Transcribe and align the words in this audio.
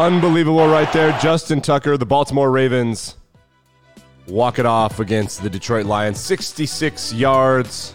Unbelievable 0.00 0.66
right 0.66 0.90
there. 0.94 1.12
Justin 1.20 1.60
Tucker, 1.60 1.98
the 1.98 2.06
Baltimore 2.06 2.50
Ravens 2.50 3.18
walk 4.26 4.58
it 4.58 4.64
off 4.64 4.98
against 4.98 5.42
the 5.42 5.50
Detroit 5.50 5.84
Lions. 5.84 6.18
66 6.18 7.12
yards 7.12 7.92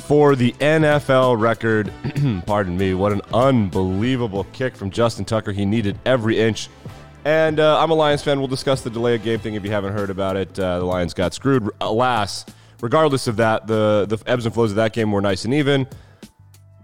for 0.00 0.36
the 0.36 0.52
NFL 0.60 1.40
record. 1.40 1.90
Pardon 2.46 2.76
me. 2.76 2.92
What 2.92 3.12
an 3.12 3.22
unbelievable 3.32 4.44
kick 4.52 4.76
from 4.76 4.90
Justin 4.90 5.24
Tucker. 5.24 5.50
He 5.50 5.64
needed 5.64 5.98
every 6.04 6.38
inch. 6.38 6.68
And 7.24 7.58
uh, 7.58 7.82
I'm 7.82 7.90
a 7.90 7.94
Lions 7.94 8.22
fan. 8.22 8.38
We'll 8.38 8.46
discuss 8.46 8.82
the 8.82 8.90
delay 8.90 9.14
of 9.14 9.22
game 9.22 9.38
thing 9.38 9.54
if 9.54 9.64
you 9.64 9.70
haven't 9.70 9.94
heard 9.94 10.10
about 10.10 10.36
it. 10.36 10.58
Uh, 10.58 10.80
the 10.80 10.84
Lions 10.84 11.14
got 11.14 11.32
screwed. 11.32 11.70
Alas, 11.80 12.44
regardless 12.82 13.26
of 13.28 13.36
that, 13.36 13.66
the, 13.66 14.04
the 14.06 14.22
ebbs 14.26 14.44
and 14.44 14.52
flows 14.52 14.72
of 14.72 14.76
that 14.76 14.92
game 14.92 15.10
were 15.10 15.22
nice 15.22 15.46
and 15.46 15.54
even. 15.54 15.88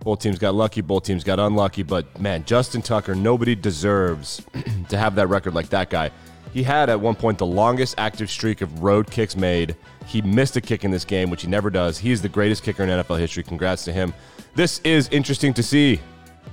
Both 0.05 0.19
teams 0.19 0.39
got 0.39 0.55
lucky, 0.55 0.83
both 0.83 1.05
teams 1.05 1.25
got 1.25 1.41
unlucky, 1.41 1.83
but 1.83 2.21
man, 2.21 2.45
Justin 2.45 2.83
Tucker, 2.83 3.15
nobody 3.15 3.55
deserves 3.55 4.43
to 4.91 4.99
have 4.99 5.15
that 5.15 5.29
record 5.29 5.55
like 5.55 5.71
that 5.71 5.89
guy. 5.89 6.11
He 6.53 6.63
had 6.63 6.91
at 6.91 7.01
one 7.01 7.15
point 7.15 7.39
the 7.39 7.47
longest 7.47 7.95
active 7.97 8.31
streak 8.31 8.61
of 8.61 8.83
road 8.83 9.11
kicks 9.11 9.35
made. 9.35 9.75
He 10.07 10.21
missed 10.21 10.57
a 10.57 10.61
kick 10.61 10.85
in 10.85 10.91
this 10.91 11.07
game, 11.07 11.31
which 11.31 11.43
he 11.43 11.49
never 11.49 11.71
does. 11.71 11.97
He's 11.97 12.21
the 12.21 12.29
greatest 12.29 12.63
kicker 12.63 12.83
in 12.83 12.91
NFL 12.91 13.19
history. 13.19 13.43
Congrats 13.43 13.85
to 13.87 13.93
him. 13.93 14.13
This 14.55 14.79
is 14.85 15.09
interesting 15.09 15.55
to 15.55 15.63
see. 15.63 15.99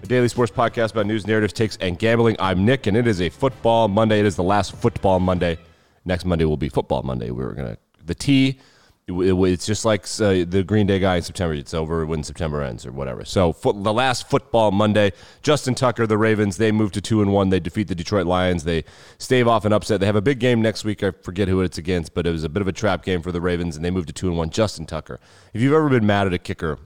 A 0.01 0.07
daily 0.07 0.29
sports 0.29 0.51
podcast 0.51 0.91
about 0.91 1.05
news, 1.05 1.27
narratives, 1.27 1.51
takes, 1.51 1.77
and 1.81 1.99
gambling. 1.99 2.37
I'm 2.39 2.63
Nick, 2.63 2.87
and 2.87 2.95
it 2.95 3.05
is 3.05 3.21
a 3.21 3.27
football 3.27 3.89
Monday. 3.89 4.21
It 4.21 4.25
is 4.25 4.37
the 4.37 4.43
last 4.43 4.73
football 4.75 5.19
Monday. 5.19 5.59
Next 6.05 6.23
Monday 6.23 6.45
will 6.45 6.57
be 6.57 6.69
football 6.69 7.03
Monday. 7.03 7.29
We're 7.29 7.51
gonna 7.51 7.77
the 8.05 8.15
T 8.15 8.59
it's 9.07 9.65
just 9.65 9.83
like 9.83 10.03
uh, 10.19 10.45
the 10.47 10.63
Green 10.65 10.87
Day 10.87 10.99
guy 10.99 11.17
in 11.17 11.21
September. 11.21 11.53
It's 11.53 11.73
over 11.73 12.05
when 12.05 12.23
September 12.23 12.61
ends 12.61 12.85
or 12.85 12.91
whatever. 12.91 13.25
So 13.25 13.51
foot, 13.51 13.83
the 13.83 13.93
last 13.93 14.29
football 14.29 14.71
Monday, 14.71 15.11
Justin 15.41 15.75
Tucker, 15.75 16.07
the 16.07 16.17
Ravens, 16.17 16.57
they 16.57 16.71
move 16.71 16.91
to 16.93 17.01
two 17.01 17.21
and 17.21 17.33
one. 17.33 17.49
They 17.49 17.59
defeat 17.59 17.87
the 17.87 17.95
Detroit 17.95 18.27
Lions. 18.27 18.63
They 18.63 18.83
stave 19.17 19.47
off 19.47 19.65
an 19.65 19.73
upset. 19.73 19.99
They 19.99 20.05
have 20.05 20.15
a 20.15 20.21
big 20.21 20.39
game 20.39 20.61
next 20.61 20.83
week. 20.83 21.03
I 21.03 21.11
forget 21.11 21.47
who 21.47 21.61
it's 21.61 21.77
against, 21.77 22.13
but 22.13 22.27
it 22.27 22.31
was 22.31 22.43
a 22.43 22.49
bit 22.49 22.61
of 22.61 22.67
a 22.67 22.73
trap 22.73 23.03
game 23.03 23.21
for 23.21 23.31
the 23.31 23.41
Ravens, 23.41 23.75
and 23.75 23.83
they 23.83 23.91
moved 23.91 24.07
to 24.07 24.13
two 24.13 24.27
and 24.27 24.37
one. 24.37 24.49
Justin 24.49 24.85
Tucker. 24.85 25.19
If 25.53 25.61
you've 25.61 25.73
ever 25.73 25.89
been 25.89 26.05
mad 26.05 26.27
at 26.27 26.33
a 26.33 26.39
kicker 26.39 26.79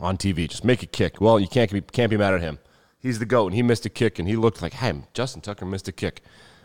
on 0.00 0.16
TV, 0.16 0.48
just 0.48 0.64
make 0.64 0.82
a 0.82 0.86
kick. 0.86 1.20
Well, 1.20 1.38
you 1.38 1.48
can't 1.48 1.70
be, 1.70 1.80
can't 1.80 2.10
be 2.10 2.16
mad 2.16 2.34
at 2.34 2.40
him. 2.40 2.58
He's 2.98 3.18
the 3.18 3.26
goat, 3.26 3.46
and 3.46 3.54
he 3.54 3.62
missed 3.62 3.84
a 3.84 3.90
kick, 3.90 4.18
and 4.18 4.28
he 4.28 4.36
looked 4.36 4.62
like, 4.62 4.74
hey, 4.74 4.92
Justin 5.12 5.42
Tucker 5.42 5.66
missed 5.66 5.88
a 5.88 5.92
kick 5.92 6.22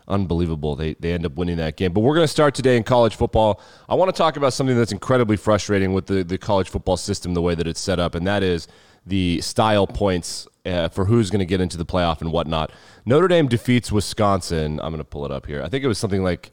unbelievable. 0.07 0.75
They, 0.75 0.93
they 0.95 1.13
end 1.13 1.25
up 1.25 1.35
winning 1.35 1.57
that 1.57 1.77
game. 1.77 1.93
But 1.93 2.01
we're 2.01 2.15
going 2.15 2.23
to 2.23 2.31
start 2.31 2.55
today 2.55 2.77
in 2.77 2.83
college 2.83 3.15
football. 3.15 3.61
I 3.89 3.95
want 3.95 4.13
to 4.13 4.17
talk 4.17 4.37
about 4.37 4.53
something 4.53 4.77
that's 4.77 4.91
incredibly 4.91 5.37
frustrating 5.37 5.93
with 5.93 6.07
the, 6.07 6.23
the 6.23 6.37
college 6.37 6.69
football 6.69 6.97
system, 6.97 7.33
the 7.33 7.41
way 7.41 7.55
that 7.55 7.67
it's 7.67 7.79
set 7.79 7.99
up, 7.99 8.15
and 8.15 8.25
that 8.27 8.43
is 8.43 8.67
the 9.05 9.39
style 9.41 9.87
points 9.87 10.47
uh, 10.65 10.89
for 10.89 11.05
who's 11.05 11.29
going 11.29 11.39
to 11.39 11.45
get 11.45 11.61
into 11.61 11.77
the 11.77 11.85
playoff 11.85 12.21
and 12.21 12.31
whatnot. 12.31 12.71
Notre 13.05 13.27
Dame 13.27 13.47
defeats 13.47 13.91
Wisconsin. 13.91 14.79
I'm 14.81 14.91
going 14.91 14.97
to 14.97 15.03
pull 15.03 15.25
it 15.25 15.31
up 15.31 15.45
here. 15.45 15.63
I 15.63 15.69
think 15.69 15.83
it 15.83 15.87
was 15.87 15.97
something 15.97 16.23
like 16.23 16.51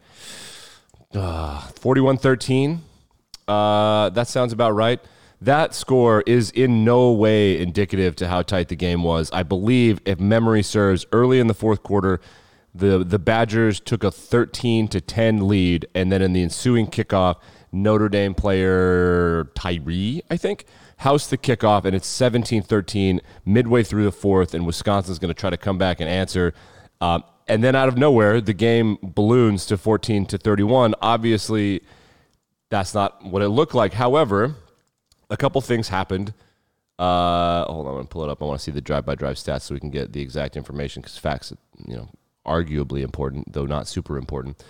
uh, 1.14 1.60
41 1.60 2.16
uh, 2.16 2.18
13. 2.18 2.82
Uh, 3.46 4.10
that 4.10 4.28
sounds 4.28 4.52
about 4.52 4.72
right. 4.72 5.00
That 5.40 5.74
score 5.74 6.22
is 6.26 6.50
in 6.52 6.84
no 6.84 7.12
way 7.12 7.60
indicative 7.60 8.16
to 8.16 8.28
how 8.28 8.42
tight 8.42 8.68
the 8.68 8.76
game 8.76 9.02
was. 9.02 9.30
I 9.32 9.42
believe, 9.42 10.00
if 10.06 10.18
memory 10.18 10.62
serves, 10.62 11.04
early 11.12 11.38
in 11.38 11.48
the 11.48 11.54
fourth 11.54 11.82
quarter, 11.82 12.20
the 12.74 13.04
the 13.04 13.18
Badgers 13.18 13.80
took 13.80 14.02
a 14.02 14.10
13 14.10 14.88
to 14.88 15.00
10 15.00 15.46
lead, 15.46 15.86
and 15.94 16.10
then 16.10 16.20
in 16.20 16.32
the 16.32 16.42
ensuing 16.42 16.86
kickoff, 16.88 17.36
Notre 17.72 18.08
Dame 18.08 18.34
player 18.34 19.50
Tyree, 19.54 20.22
I 20.30 20.36
think, 20.36 20.64
housed 20.98 21.30
the 21.30 21.38
kickoff, 21.38 21.84
and 21.84 21.94
it's 21.94 22.08
17-13 22.08 23.20
midway 23.44 23.82
through 23.82 24.04
the 24.04 24.12
fourth, 24.12 24.54
and 24.54 24.66
Wisconsin's 24.66 25.18
going 25.18 25.32
to 25.32 25.38
try 25.38 25.50
to 25.50 25.56
come 25.56 25.78
back 25.78 26.00
and 26.00 26.08
answer. 26.08 26.54
Um, 27.00 27.24
and 27.46 27.62
then 27.62 27.74
out 27.74 27.88
of 27.88 27.98
nowhere, 27.98 28.40
the 28.40 28.54
game 28.54 28.96
balloons 29.02 29.66
to 29.66 29.76
14 29.76 30.26
to 30.26 30.38
31. 30.38 30.94
Obviously, 31.02 31.82
that's 32.70 32.94
not 32.94 33.24
what 33.24 33.42
it 33.42 33.48
looked 33.48 33.74
like. 33.74 33.92
However, 33.92 34.54
a 35.30 35.36
couple 35.36 35.60
things 35.60 35.88
happened. 35.88 36.32
Uh, 36.98 37.64
hold 37.64 37.86
on, 37.86 37.92
I'm 37.92 37.98
gonna 37.98 38.08
pull 38.08 38.24
it 38.24 38.30
up. 38.30 38.40
I 38.40 38.46
want 38.46 38.60
to 38.60 38.64
see 38.64 38.70
the 38.70 38.80
drive-by-drive 38.80 39.36
stats 39.36 39.62
so 39.62 39.74
we 39.74 39.80
can 39.80 39.90
get 39.90 40.12
the 40.12 40.22
exact 40.22 40.56
information 40.56 41.02
because 41.02 41.18
facts, 41.18 41.52
you 41.86 41.96
know, 41.96 42.08
arguably 42.46 43.02
important, 43.02 43.52
though 43.52 43.66
not 43.66 43.88
super 43.88 44.16
important. 44.16 44.62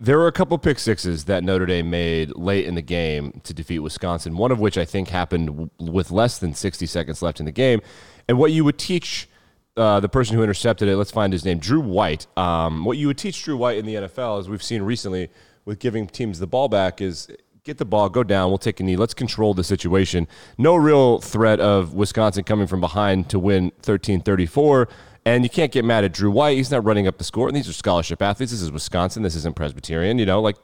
There 0.00 0.16
were 0.16 0.28
a 0.28 0.32
couple 0.32 0.56
pick 0.58 0.78
sixes 0.78 1.24
that 1.24 1.42
Notre 1.42 1.66
Dame 1.66 1.90
made 1.90 2.36
late 2.36 2.66
in 2.66 2.76
the 2.76 2.82
game 2.82 3.40
to 3.42 3.52
defeat 3.52 3.80
Wisconsin, 3.80 4.36
one 4.36 4.52
of 4.52 4.60
which 4.60 4.78
I 4.78 4.84
think 4.84 5.08
happened 5.08 5.70
with 5.80 6.12
less 6.12 6.38
than 6.38 6.54
60 6.54 6.86
seconds 6.86 7.20
left 7.20 7.40
in 7.40 7.46
the 7.46 7.52
game. 7.52 7.80
And 8.28 8.38
what 8.38 8.52
you 8.52 8.64
would 8.64 8.78
teach 8.78 9.28
uh, 9.76 9.98
the 9.98 10.08
person 10.08 10.36
who 10.36 10.42
intercepted 10.42 10.88
it, 10.88 10.96
let's 10.96 11.10
find 11.10 11.32
his 11.32 11.44
name, 11.44 11.58
Drew 11.58 11.80
White. 11.80 12.26
Um, 12.36 12.84
what 12.84 12.96
you 12.96 13.08
would 13.08 13.18
teach 13.18 13.42
Drew 13.42 13.56
White 13.56 13.78
in 13.78 13.86
the 13.86 13.94
NFL, 13.94 14.38
as 14.38 14.48
we've 14.48 14.62
seen 14.62 14.82
recently 14.82 15.30
with 15.64 15.80
giving 15.80 16.06
teams 16.06 16.38
the 16.38 16.46
ball 16.46 16.68
back, 16.68 17.00
is 17.00 17.28
get 17.64 17.78
the 17.78 17.84
ball, 17.84 18.08
go 18.08 18.22
down, 18.22 18.50
we'll 18.50 18.58
take 18.58 18.80
a 18.80 18.82
knee, 18.82 18.96
let's 18.96 19.14
control 19.14 19.52
the 19.52 19.64
situation. 19.64 20.26
No 20.56 20.74
real 20.74 21.20
threat 21.20 21.60
of 21.60 21.94
Wisconsin 21.94 22.44
coming 22.44 22.66
from 22.66 22.80
behind 22.80 23.28
to 23.30 23.38
win 23.38 23.72
13 23.82 24.20
34. 24.20 24.88
And 25.28 25.44
you 25.44 25.50
can't 25.50 25.70
get 25.70 25.84
mad 25.84 26.04
at 26.04 26.12
Drew 26.14 26.30
White. 26.30 26.56
He's 26.56 26.70
not 26.70 26.84
running 26.84 27.06
up 27.06 27.18
the 27.18 27.24
score. 27.24 27.48
And 27.48 27.54
these 27.54 27.68
are 27.68 27.74
scholarship 27.74 28.22
athletes. 28.22 28.50
This 28.50 28.62
is 28.62 28.72
Wisconsin. 28.72 29.22
This 29.22 29.34
isn't 29.34 29.56
Presbyterian. 29.56 30.18
You 30.18 30.24
know, 30.24 30.40
like 30.40 30.56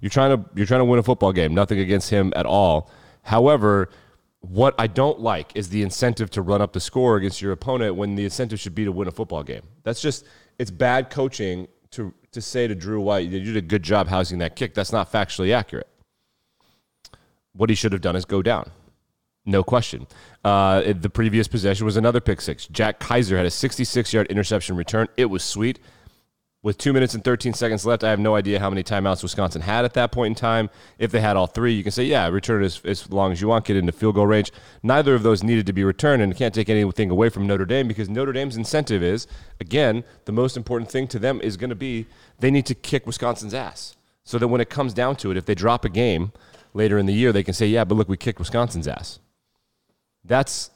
you're 0.00 0.08
trying 0.08 0.34
to 0.34 0.48
you're 0.54 0.64
trying 0.64 0.80
to 0.80 0.86
win 0.86 0.98
a 0.98 1.02
football 1.02 1.32
game. 1.32 1.54
Nothing 1.54 1.80
against 1.80 2.08
him 2.08 2.32
at 2.34 2.46
all. 2.46 2.90
However, 3.24 3.90
what 4.40 4.74
I 4.78 4.86
don't 4.86 5.20
like 5.20 5.54
is 5.54 5.68
the 5.68 5.82
incentive 5.82 6.30
to 6.30 6.40
run 6.40 6.62
up 6.62 6.72
the 6.72 6.80
score 6.80 7.16
against 7.16 7.42
your 7.42 7.52
opponent 7.52 7.96
when 7.96 8.14
the 8.14 8.24
incentive 8.24 8.58
should 8.58 8.74
be 8.74 8.86
to 8.86 8.92
win 8.92 9.06
a 9.06 9.10
football 9.10 9.42
game. 9.42 9.62
That's 9.82 10.00
just 10.00 10.24
it's 10.58 10.70
bad 10.70 11.10
coaching 11.10 11.68
to 11.90 12.14
to 12.32 12.40
say 12.40 12.66
to 12.66 12.74
Drew 12.74 13.02
White, 13.02 13.28
you 13.28 13.44
did 13.44 13.56
a 13.58 13.60
good 13.60 13.82
job 13.82 14.08
housing 14.08 14.38
that 14.38 14.56
kick. 14.56 14.72
That's 14.72 14.92
not 14.92 15.12
factually 15.12 15.54
accurate. 15.54 15.88
What 17.52 17.68
he 17.68 17.76
should 17.76 17.92
have 17.92 18.00
done 18.00 18.16
is 18.16 18.24
go 18.24 18.40
down. 18.40 18.70
No 19.46 19.62
question. 19.62 20.08
Uh, 20.44 20.92
the 20.92 21.08
previous 21.08 21.46
possession 21.46 21.86
was 21.86 21.96
another 21.96 22.20
pick 22.20 22.40
six. 22.40 22.66
Jack 22.66 22.98
Kaiser 22.98 23.36
had 23.36 23.46
a 23.46 23.50
66 23.50 24.12
yard 24.12 24.26
interception 24.26 24.76
return. 24.76 25.06
It 25.16 25.26
was 25.26 25.44
sweet. 25.44 25.78
With 26.62 26.78
two 26.78 26.92
minutes 26.92 27.14
and 27.14 27.22
13 27.22 27.54
seconds 27.54 27.86
left, 27.86 28.02
I 28.02 28.10
have 28.10 28.18
no 28.18 28.34
idea 28.34 28.58
how 28.58 28.68
many 28.70 28.82
timeouts 28.82 29.22
Wisconsin 29.22 29.62
had 29.62 29.84
at 29.84 29.94
that 29.94 30.10
point 30.10 30.32
in 30.32 30.34
time. 30.34 30.68
If 30.98 31.12
they 31.12 31.20
had 31.20 31.36
all 31.36 31.46
three, 31.46 31.72
you 31.74 31.84
can 31.84 31.92
say, 31.92 32.02
yeah, 32.02 32.26
return 32.26 32.64
as, 32.64 32.80
as 32.84 33.08
long 33.08 33.30
as 33.30 33.40
you 33.40 33.46
want, 33.46 33.66
get 33.66 33.76
into 33.76 33.92
field 33.92 34.16
goal 34.16 34.26
range. 34.26 34.50
Neither 34.82 35.14
of 35.14 35.22
those 35.22 35.44
needed 35.44 35.66
to 35.66 35.72
be 35.72 35.84
returned, 35.84 36.22
and 36.22 36.34
can't 36.34 36.52
take 36.52 36.68
anything 36.68 37.08
away 37.08 37.28
from 37.28 37.46
Notre 37.46 37.66
Dame 37.66 37.86
because 37.86 38.08
Notre 38.08 38.32
Dame's 38.32 38.56
incentive 38.56 39.00
is, 39.00 39.28
again, 39.60 40.02
the 40.24 40.32
most 40.32 40.56
important 40.56 40.90
thing 40.90 41.06
to 41.06 41.20
them 41.20 41.40
is 41.40 41.56
going 41.56 41.70
to 41.70 41.76
be 41.76 42.06
they 42.40 42.50
need 42.50 42.66
to 42.66 42.74
kick 42.74 43.06
Wisconsin's 43.06 43.54
ass. 43.54 43.94
So 44.24 44.36
that 44.36 44.48
when 44.48 44.60
it 44.60 44.68
comes 44.68 44.92
down 44.92 45.14
to 45.16 45.30
it, 45.30 45.36
if 45.36 45.44
they 45.44 45.54
drop 45.54 45.84
a 45.84 45.88
game 45.88 46.32
later 46.74 46.98
in 46.98 47.06
the 47.06 47.14
year, 47.14 47.32
they 47.32 47.44
can 47.44 47.54
say, 47.54 47.68
yeah, 47.68 47.84
but 47.84 47.94
look, 47.94 48.08
we 48.08 48.16
kicked 48.16 48.40
Wisconsin's 48.40 48.88
ass 48.88 49.20
that's 50.26 50.70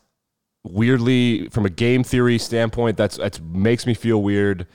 weirdly 0.64 1.48
from 1.48 1.64
a 1.64 1.70
game 1.70 2.04
theory 2.04 2.38
standpoint 2.38 2.96
that's 2.96 3.16
that 3.16 3.40
makes 3.40 3.86
me 3.86 3.94
feel 3.94 4.22
weird. 4.22 4.66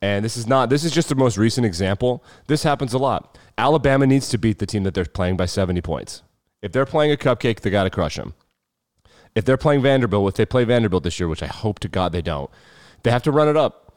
And 0.00 0.24
this 0.24 0.36
is 0.36 0.46
not 0.46 0.70
this 0.70 0.84
is 0.84 0.92
just 0.92 1.08
the 1.08 1.14
most 1.14 1.36
recent 1.36 1.66
example. 1.66 2.24
This 2.46 2.62
happens 2.62 2.92
a 2.92 2.98
lot. 2.98 3.38
Alabama 3.58 4.06
needs 4.06 4.28
to 4.30 4.38
beat 4.38 4.58
the 4.58 4.66
team 4.66 4.82
that 4.84 4.94
they're 4.94 5.04
playing 5.04 5.36
by 5.36 5.46
70 5.46 5.80
points. 5.82 6.22
If 6.62 6.72
they're 6.72 6.86
playing 6.86 7.12
a 7.12 7.16
cupcake 7.16 7.60
they 7.60 7.70
got 7.70 7.84
to 7.84 7.90
crush 7.90 8.16
them 8.16 8.34
if 9.34 9.44
they're 9.44 9.56
playing 9.56 9.82
vanderbilt 9.82 10.28
if 10.28 10.36
they 10.36 10.46
play 10.46 10.64
vanderbilt 10.64 11.02
this 11.02 11.18
year 11.18 11.28
which 11.28 11.42
i 11.42 11.46
hope 11.46 11.78
to 11.78 11.88
god 11.88 12.12
they 12.12 12.22
don't 12.22 12.50
they 13.02 13.10
have 13.10 13.22
to 13.24 13.32
run 13.32 13.48
it 13.48 13.56
up. 13.56 13.94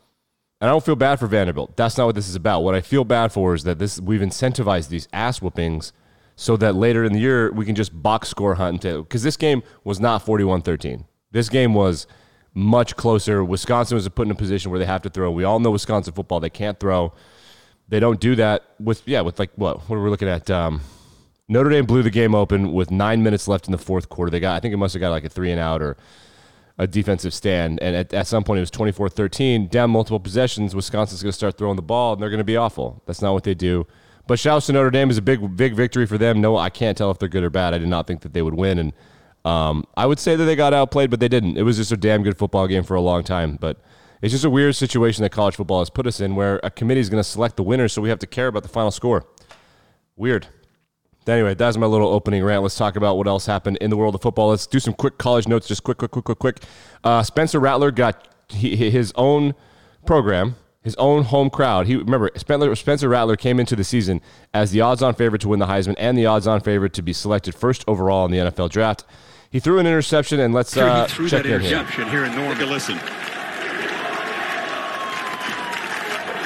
And 0.62 0.70
i 0.70 0.72
don't 0.72 0.86
feel 0.86 0.96
bad 0.96 1.20
for 1.20 1.28
vanderbilt. 1.28 1.76
That's 1.76 1.98
not 1.98 2.06
what 2.06 2.16
this 2.16 2.28
is 2.28 2.36
about. 2.36 2.62
What 2.62 2.76
i 2.76 2.82
feel 2.82 3.04
bad 3.04 3.32
for 3.32 3.54
is 3.54 3.64
that 3.64 3.80
this 3.80 4.00
we've 4.00 4.22
incentivized 4.22 4.90
these 4.90 5.08
ass 5.14 5.42
whoopings 5.42 5.94
so 6.36 6.58
that 6.58 6.76
later 6.76 7.04
in 7.04 7.14
the 7.14 7.20
year 7.20 7.52
we 7.52 7.66
can 7.66 7.76
just 7.76 8.02
box 8.02 8.30
score 8.30 8.56
hunt 8.56 8.82
because 8.82 9.24
this 9.24 9.38
game 9.38 9.64
was 9.84 10.00
not 10.00 10.26
41-13 10.26 11.06
this 11.32 11.50
game 11.50 11.74
was 11.74 12.08
much 12.56 12.96
closer. 12.96 13.44
Wisconsin 13.44 13.96
was 13.96 14.08
put 14.08 14.26
in 14.26 14.32
a 14.32 14.36
position 14.36 14.72
where 14.72 14.80
they 14.80 14.86
have 14.86 15.02
to 15.04 15.10
throw. 15.10 15.30
We 15.30 15.44
all 15.44 15.60
know 15.60 15.72
wisconsin 15.72 16.14
football 16.14 16.40
they 16.40 16.50
can't 16.50 16.80
throw. 16.80 17.14
They 17.90 18.00
don't 18.00 18.20
do 18.20 18.36
that 18.36 18.64
with 18.80 19.04
yeah 19.06 19.22
with 19.22 19.38
like 19.38 19.52
what 19.56 19.88
what 19.90 19.98
are 19.98 20.02
we 20.02 20.10
looking 20.10 20.30
at? 20.30 20.50
Um, 20.50 20.82
notre 21.50 21.70
dame 21.70 21.86
blew 21.86 22.02
the 22.02 22.10
game 22.10 22.34
open 22.34 22.72
with 22.72 22.90
nine 22.90 23.22
minutes 23.22 23.48
left 23.48 23.68
in 23.68 23.74
the 23.74 23.78
fourth 23.78 24.08
quarter. 24.10 24.32
They 24.32 24.40
got 24.40 24.56
i 24.56 24.60
think 24.62 24.74
it 24.74 24.78
must 24.78 24.94
have 24.94 25.02
got 25.02 25.10
like 25.10 25.26
a 25.26 25.30
three 25.30 25.52
and 25.52 25.60
out 25.60 25.82
or 25.82 25.98
a 26.78 26.88
defensive 26.88 27.34
stand. 27.34 27.80
And 27.82 27.96
at, 27.96 28.14
at 28.14 28.28
some 28.28 28.44
point 28.44 28.58
it 28.58 28.62
was 28.62 28.72
24-13 28.72 29.70
down 29.70 29.92
multiple 29.92 30.20
possessions 30.20 30.74
wisconsin's 30.74 31.22
going 31.22 31.32
to 31.32 31.38
start 31.38 31.58
throwing 31.58 31.76
the 31.76 31.82
ball 31.82 32.14
and 32.14 32.22
they're 32.22 32.30
going 32.30 32.38
to 32.38 32.46
be 32.46 32.58
awful. 32.58 33.04
That's 33.06 33.22
not 33.22 33.34
what 33.34 33.44
they 33.44 33.54
do 33.54 33.86
but 34.27 34.39
shouts 34.39 34.66
to 34.68 34.74
Notre 34.74 34.92
Dame 34.92 35.10
is 35.10 35.18
a 35.18 35.22
big, 35.22 35.56
big 35.56 35.75
victory 35.75 36.06
for 36.06 36.18
them. 36.18 36.42
No, 36.42 36.57
I 36.57 36.69
can't 36.69 36.98
tell 36.98 37.12
if 37.12 37.19
they're 37.19 37.30
good 37.30 37.44
or 37.44 37.50
bad. 37.50 37.74
I 37.74 37.77
did 37.77 37.89
not 37.89 38.07
think 38.07 38.22
that 38.22 38.33
they 38.33 38.42
would 38.42 38.56
win, 38.56 38.80
and 38.80 38.94
Um, 39.45 39.86
I 39.95 40.07
would 40.07 40.18
say 40.18 40.36
that 40.36 40.44
they 40.45 40.56
got 40.56 40.74
outplayed, 40.74 41.12
but 41.12 41.19
they 41.19 41.27
didn't. 41.27 41.56
It 41.56 41.62
was 41.62 41.77
just 41.77 41.92
a 41.92 41.98
damn 41.98 42.24
good 42.24 42.36
football 42.36 42.68
game 42.68 42.83
for 42.83 42.95
a 42.95 43.01
long 43.01 43.24
time. 43.24 43.57
But 43.62 43.77
it's 44.24 44.31
just 44.31 44.44
a 44.44 44.50
weird 44.50 44.75
situation 44.75 45.22
that 45.22 45.30
college 45.31 45.56
football 45.56 45.80
has 45.80 45.92
put 45.92 46.07
us 46.07 46.19
in 46.19 46.33
where 46.33 46.60
a 46.63 46.72
committee 46.72 47.00
is 47.00 47.10
going 47.10 47.19
to 47.22 47.30
select 47.30 47.56
the 47.56 47.62
winner, 47.62 47.88
so 47.88 48.01
we 48.01 48.10
have 48.10 48.18
to 48.19 48.27
care 48.27 48.48
about 48.48 48.63
the 48.63 48.69
final 48.69 48.89
score. 48.89 49.24
Weird. 50.16 50.48
Anyway, 51.27 51.54
that's 51.54 51.77
my 51.77 51.86
little 51.86 52.07
opening 52.07 52.44
rant. 52.44 52.63
Let's 52.63 52.75
talk 52.75 52.95
about 52.95 53.18
what 53.18 53.27
else 53.27 53.45
happened 53.45 53.77
in 53.81 53.92
the 53.92 53.98
world 53.98 54.16
of 54.16 54.22
football. 54.22 54.50
Let's 54.50 54.66
do 54.66 54.80
some 54.80 54.95
quick 54.95 55.19
college 55.19 55.48
notes, 55.48 55.68
just 55.68 55.83
quick, 55.83 56.00
quick, 56.00 56.10
quick, 56.12 56.25
quick, 56.25 56.39
quick. 56.39 56.63
Uh, 57.04 57.22
Spencer 57.22 57.60
Rattler 57.60 57.92
got 57.92 58.27
his 58.50 59.13
own 59.16 59.54
program, 60.07 60.56
his 60.86 60.96
own 60.96 61.24
home 61.24 61.50
crowd. 61.50 61.88
He 61.88 61.96
remember 61.96 62.30
Spencer 62.36 63.10
Rattler 63.10 63.36
came 63.36 63.60
into 63.60 63.76
the 63.76 63.84
season 63.84 64.22
as 64.54 64.72
the 64.72 64.82
odds-on 64.82 65.16
favorite 65.16 65.42
to 65.42 65.50
win 65.50 65.60
the 65.60 65.66
Heisman 65.66 65.96
and 65.98 66.16
the 66.18 66.28
odds-on 66.28 66.62
favorite 66.62 66.94
to 66.94 67.02
be 67.02 67.12
selected 67.12 67.56
first 67.56 67.84
overall 67.88 68.24
in 68.26 68.32
the 68.32 68.38
NFL 68.38 68.70
draft. 68.70 69.04
He 69.50 69.60
threw 69.60 69.80
an 69.80 69.88
interception, 69.88 70.40
and 70.40 70.54
let's 70.54 70.78
uh, 70.78 71.08
check 71.08 71.30
that 71.30 71.46
in 71.46 71.54
interception 71.54 72.08
here. 72.10 72.26
here 72.26 72.26
in 72.26 72.36
Norman. 72.36 72.70
Listen. 72.70 73.00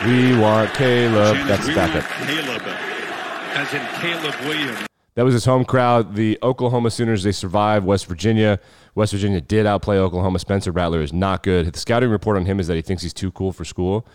We 0.06 0.40
want 0.40 0.74
Caleb. 0.74 1.36
That's 1.46 1.68
we 1.68 1.76
backup. 1.76 2.10
Caleb, 2.26 2.62
as 2.66 3.74
in 3.74 3.86
Caleb 4.00 4.36
Williams. 4.46 4.88
That 5.16 5.26
was 5.26 5.34
his 5.34 5.44
home 5.44 5.66
crowd. 5.66 6.16
The 6.16 6.40
Oklahoma 6.42 6.92
Sooners, 6.92 7.24
they 7.24 7.34
survived 7.34 7.86
West 7.86 8.06
Virginia. 8.06 8.62
West 8.96 9.12
Virginia 9.12 9.42
did 9.42 9.66
outplay 9.66 9.98
Oklahoma. 9.98 10.40
Spencer 10.40 10.72
Rattler 10.72 11.02
is 11.02 11.12
not 11.12 11.44
good. 11.44 11.74
The 11.74 11.78
scouting 11.80 12.10
report 12.10 12.38
on 12.38 12.46
him 12.46 12.58
is 12.62 12.68
that 12.68 12.76
he 12.76 12.82
thinks 12.82 13.04
he's 13.04 13.14
too 13.14 13.32
cool 13.32 13.52
for 13.52 13.66
school. 13.66 14.08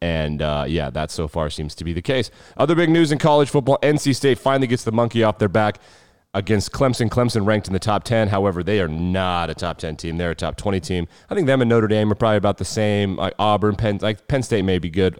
And 0.00 0.42
uh, 0.42 0.64
yeah, 0.68 0.90
that 0.90 1.10
so 1.10 1.26
far 1.26 1.50
seems 1.50 1.74
to 1.76 1.84
be 1.84 1.92
the 1.92 2.02
case. 2.02 2.30
Other 2.56 2.74
big 2.74 2.90
news 2.90 3.10
in 3.10 3.18
college 3.18 3.50
football 3.50 3.78
NC 3.82 4.14
State 4.14 4.38
finally 4.38 4.66
gets 4.66 4.84
the 4.84 4.92
monkey 4.92 5.24
off 5.24 5.38
their 5.38 5.48
back 5.48 5.80
against 6.34 6.72
Clemson. 6.72 7.08
Clemson 7.08 7.46
ranked 7.46 7.66
in 7.66 7.72
the 7.72 7.78
top 7.78 8.04
10. 8.04 8.28
However, 8.28 8.62
they 8.62 8.80
are 8.80 8.88
not 8.88 9.50
a 9.50 9.54
top 9.54 9.78
10 9.78 9.96
team. 9.96 10.16
They're 10.16 10.30
a 10.30 10.36
top 10.36 10.56
20 10.56 10.80
team. 10.80 11.08
I 11.28 11.34
think 11.34 11.46
them 11.46 11.60
and 11.60 11.68
Notre 11.68 11.88
Dame 11.88 12.12
are 12.12 12.14
probably 12.14 12.36
about 12.36 12.58
the 12.58 12.64
same. 12.64 13.16
Like 13.16 13.34
Auburn, 13.38 13.76
Penn, 13.76 13.98
like 14.00 14.28
Penn 14.28 14.42
State 14.42 14.62
may 14.62 14.78
be 14.78 14.90
good. 14.90 15.18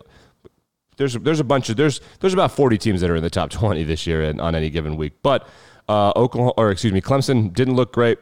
There's 0.97 1.15
there's 1.15 1.41
a 1.41 1.45
bunch 1.45 1.69
of 1.69 1.77
there's 1.77 2.01
there's 2.21 2.35
about 2.35 2.51
40 2.53 2.77
teams 2.77 3.01
that 3.01 3.11
are 3.11 3.17
in 3.17 3.23
the 3.23 3.31
top 3.31 3.51
20 3.51 3.85
this 3.85 4.07
year 4.07 4.23
and 4.23 4.41
on 4.41 4.55
any 4.55 4.71
given 4.71 4.97
week. 4.97 5.15
But 5.23 5.47
uh, 5.89 6.13
Oklahoma 6.17 6.55
or 6.57 6.71
excuse 6.71 6.93
me, 6.93 7.01
Clemson 7.01 7.53
didn't 7.53 7.75
look 7.75 7.93
great. 7.93 8.19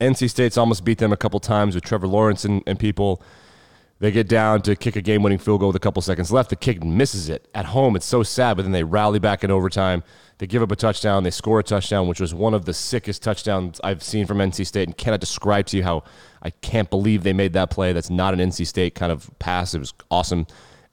NC 0.00 0.28
State's 0.30 0.58
almost 0.58 0.84
beat 0.84 0.98
them 0.98 1.12
a 1.12 1.16
couple 1.16 1.38
times 1.38 1.74
with 1.74 1.84
Trevor 1.84 2.08
Lawrence 2.08 2.44
and, 2.44 2.62
and 2.66 2.78
people. 2.78 3.22
They 4.02 4.10
get 4.10 4.26
down 4.26 4.62
to 4.62 4.74
kick 4.74 4.96
a 4.96 5.00
game 5.00 5.22
winning 5.22 5.38
field 5.38 5.60
goal 5.60 5.68
with 5.68 5.76
a 5.76 5.78
couple 5.78 6.02
seconds 6.02 6.32
left. 6.32 6.50
The 6.50 6.56
kick 6.56 6.82
misses 6.82 7.28
it. 7.28 7.46
At 7.54 7.66
home, 7.66 7.94
it's 7.94 8.04
so 8.04 8.24
sad, 8.24 8.56
but 8.56 8.64
then 8.64 8.72
they 8.72 8.82
rally 8.82 9.20
back 9.20 9.44
in 9.44 9.52
overtime. 9.52 10.02
They 10.38 10.48
give 10.48 10.60
up 10.60 10.72
a 10.72 10.76
touchdown. 10.76 11.22
They 11.22 11.30
score 11.30 11.60
a 11.60 11.62
touchdown, 11.62 12.08
which 12.08 12.18
was 12.18 12.34
one 12.34 12.52
of 12.52 12.64
the 12.64 12.74
sickest 12.74 13.22
touchdowns 13.22 13.80
I've 13.84 14.02
seen 14.02 14.26
from 14.26 14.38
NC 14.38 14.66
State 14.66 14.88
and 14.88 14.96
cannot 14.96 15.20
describe 15.20 15.66
to 15.66 15.76
you 15.76 15.84
how 15.84 16.02
I 16.42 16.50
can't 16.50 16.90
believe 16.90 17.22
they 17.22 17.32
made 17.32 17.52
that 17.52 17.70
play. 17.70 17.92
That's 17.92 18.10
not 18.10 18.34
an 18.34 18.40
NC 18.40 18.66
State 18.66 18.96
kind 18.96 19.12
of 19.12 19.30
pass. 19.38 19.72
It 19.72 19.78
was 19.78 19.94
awesome. 20.10 20.48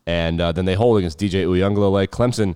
And 0.05 0.39
uh, 0.39 0.51
then 0.51 0.65
they 0.65 0.75
hold 0.75 0.99
against 0.99 1.17
DJ 1.17 1.47
Uiagalelei. 1.47 2.09
Clemson 2.09 2.55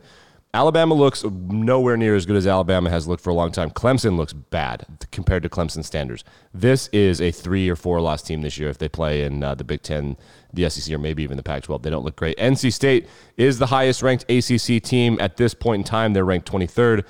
Alabama 0.55 0.93
looks 0.93 1.23
nowhere 1.23 1.97
near 1.97 2.15
as 2.15 2.27
good 2.27 2.35
as 2.35 2.45
Alabama 2.45 2.87
has 2.87 3.07
looked 3.07 3.23
for 3.23 3.31
a 3.31 3.33
long 3.33 3.51
time. 3.51 3.71
Clemson 3.71 4.17
looks 4.17 4.33
bad 4.33 4.85
compared 5.11 5.41
to 5.41 5.49
Clemson 5.49 5.83
standards. 5.83 6.23
This 6.53 6.89
is 6.89 7.19
a 7.19 7.31
three 7.31 7.67
or 7.67 7.75
four 7.75 7.99
loss 8.01 8.21
team 8.21 8.43
this 8.43 8.59
year 8.59 8.69
if 8.69 8.77
they 8.77 8.87
play 8.87 9.23
in 9.23 9.43
uh, 9.43 9.55
the 9.55 9.63
Big 9.63 9.81
Ten, 9.81 10.15
the 10.53 10.69
SEC, 10.69 10.93
or 10.93 10.99
maybe 10.99 11.23
even 11.23 11.37
the 11.37 11.43
Pac 11.43 11.63
12. 11.63 11.81
They 11.81 11.89
don't 11.89 12.05
look 12.05 12.15
great. 12.15 12.37
NC 12.37 12.71
State 12.71 13.07
is 13.35 13.57
the 13.57 13.65
highest 13.65 14.03
ranked 14.03 14.29
ACC 14.29 14.83
team 14.83 15.17
at 15.19 15.37
this 15.37 15.55
point 15.55 15.79
in 15.79 15.83
time. 15.85 16.13
They're 16.13 16.23
ranked 16.23 16.51
23rd. 16.51 17.03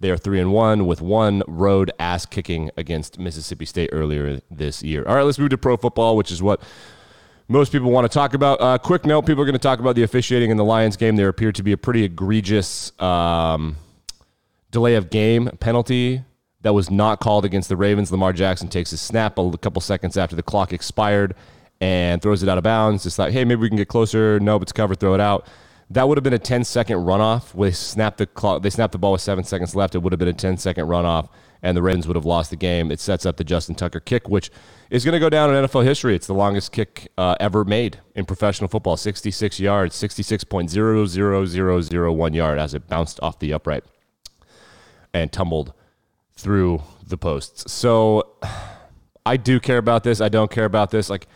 They 0.00 0.10
are 0.10 0.18
three 0.18 0.40
and 0.40 0.52
one 0.52 0.84
with 0.86 1.00
one 1.00 1.42
road 1.48 1.90
ass 1.98 2.26
kicking 2.26 2.70
against 2.76 3.18
Mississippi 3.18 3.64
State 3.64 3.88
earlier 3.94 4.40
this 4.50 4.82
year. 4.82 5.06
All 5.08 5.14
right, 5.14 5.22
let's 5.22 5.38
move 5.38 5.50
to 5.50 5.58
pro 5.58 5.78
football, 5.78 6.18
which 6.18 6.30
is 6.30 6.42
what 6.42 6.60
most 7.50 7.72
people 7.72 7.90
want 7.90 8.10
to 8.10 8.14
talk 8.14 8.32
about. 8.32 8.60
Uh, 8.60 8.78
quick 8.78 9.04
note: 9.04 9.26
people 9.26 9.42
are 9.42 9.44
going 9.44 9.52
to 9.52 9.58
talk 9.58 9.80
about 9.80 9.96
the 9.96 10.04
officiating 10.04 10.50
in 10.50 10.56
the 10.56 10.64
Lions 10.64 10.96
game. 10.96 11.16
There 11.16 11.28
appeared 11.28 11.56
to 11.56 11.64
be 11.64 11.72
a 11.72 11.76
pretty 11.76 12.04
egregious 12.04 12.92
um, 13.00 13.76
delay 14.70 14.94
of 14.94 15.10
game 15.10 15.50
penalty 15.58 16.22
that 16.62 16.72
was 16.72 16.90
not 16.90 17.18
called 17.18 17.44
against 17.44 17.68
the 17.68 17.76
Ravens. 17.76 18.12
Lamar 18.12 18.32
Jackson 18.32 18.68
takes 18.68 18.90
his 18.90 19.00
snap 19.00 19.36
a 19.36 19.58
couple 19.58 19.82
seconds 19.82 20.16
after 20.16 20.36
the 20.36 20.42
clock 20.44 20.72
expired 20.72 21.34
and 21.80 22.22
throws 22.22 22.42
it 22.44 22.48
out 22.48 22.56
of 22.56 22.64
bounds. 22.64 23.02
Just 23.02 23.18
like, 23.18 23.32
hey, 23.32 23.44
maybe 23.44 23.62
we 23.62 23.68
can 23.68 23.76
get 23.76 23.88
closer. 23.88 24.38
Nope, 24.38 24.62
it's 24.62 24.72
covered. 24.72 25.00
Throw 25.00 25.14
it 25.14 25.20
out. 25.20 25.46
That 25.90 26.06
would 26.06 26.18
have 26.18 26.22
been 26.22 26.34
a 26.34 26.38
10 26.38 26.62
second 26.62 26.98
runoff. 26.98 27.58
They 27.58 27.72
snapped 27.72 28.18
the 28.18 28.26
clock. 28.26 28.62
They 28.62 28.70
snapped 28.70 28.92
the 28.92 28.98
ball 28.98 29.12
with 29.12 29.22
seven 29.22 29.42
seconds 29.42 29.74
left. 29.74 29.96
It 29.96 29.98
would 29.98 30.12
have 30.12 30.20
been 30.20 30.28
a 30.28 30.32
10 30.32 30.56
second 30.56 30.86
runoff, 30.86 31.30
and 31.62 31.76
the 31.76 31.82
Ravens 31.82 32.06
would 32.06 32.16
have 32.16 32.24
lost 32.24 32.48
the 32.50 32.56
game. 32.56 32.90
It 32.90 33.00
sets 33.00 33.26
up 33.26 33.36
the 33.36 33.44
Justin 33.44 33.74
Tucker 33.74 34.00
kick, 34.00 34.26
which 34.28 34.50
is 34.90 35.04
going 35.04 35.12
to 35.12 35.20
go 35.20 35.28
down 35.28 35.54
in 35.54 35.64
NFL 35.64 35.84
history. 35.84 36.14
It's 36.14 36.26
the 36.26 36.32
longest 36.34 36.72
kick 36.72 37.08
uh, 37.18 37.36
ever 37.40 37.64
made 37.64 38.00
in 38.14 38.24
professional 38.24 38.68
football 38.68 38.96
66 38.96 39.60
yards, 39.60 39.94
66.00001 39.96 42.34
yard 42.34 42.58
as 42.58 42.72
it 42.74 42.88
bounced 42.88 43.20
off 43.22 43.38
the 43.38 43.52
upright 43.52 43.84
and 45.12 45.30
tumbled 45.32 45.74
through 46.34 46.82
the 47.06 47.18
posts. 47.18 47.70
So 47.72 48.36
I 49.26 49.36
do 49.36 49.60
care 49.60 49.78
about 49.78 50.02
this. 50.02 50.20
I 50.20 50.28
don't 50.28 50.50
care 50.50 50.64
about 50.64 50.90
this. 50.90 51.08
Like, 51.10 51.28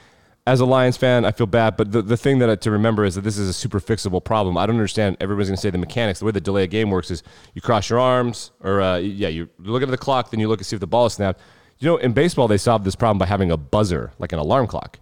as 0.46 0.60
a 0.60 0.66
Lions 0.66 0.96
fan, 0.96 1.24
I 1.24 1.32
feel 1.32 1.46
bad, 1.46 1.76
but 1.76 1.90
the, 1.90 2.02
the 2.02 2.18
thing 2.18 2.38
that 2.40 2.60
to 2.60 2.70
remember 2.70 3.04
is 3.04 3.14
that 3.14 3.22
this 3.22 3.38
is 3.38 3.48
a 3.48 3.52
super 3.52 3.80
fixable 3.80 4.22
problem. 4.22 4.58
I 4.58 4.66
don't 4.66 4.76
understand. 4.76 5.16
Everybody's 5.20 5.48
going 5.48 5.56
to 5.56 5.60
say 5.60 5.70
the 5.70 5.78
mechanics. 5.78 6.18
The 6.18 6.26
way 6.26 6.32
the 6.32 6.40
delay 6.40 6.64
of 6.64 6.70
game 6.70 6.90
works 6.90 7.10
is 7.10 7.22
you 7.54 7.62
cross 7.62 7.88
your 7.88 7.98
arms, 7.98 8.50
or 8.60 8.82
uh, 8.82 8.98
yeah, 8.98 9.28
you 9.28 9.48
look 9.58 9.82
at 9.82 9.88
the 9.88 9.96
clock, 9.96 10.30
then 10.30 10.40
you 10.40 10.48
look 10.48 10.60
and 10.60 10.66
see 10.66 10.76
if 10.76 10.80
the 10.80 10.86
ball 10.86 11.06
is 11.06 11.14
snapped. 11.14 11.40
You 11.78 11.88
know, 11.88 11.96
in 11.96 12.12
baseball, 12.12 12.46
they 12.46 12.58
solved 12.58 12.84
this 12.84 12.94
problem 12.94 13.18
by 13.18 13.26
having 13.26 13.50
a 13.50 13.56
buzzer, 13.56 14.12
like 14.18 14.32
an 14.32 14.38
alarm 14.38 14.66
clock. 14.66 14.98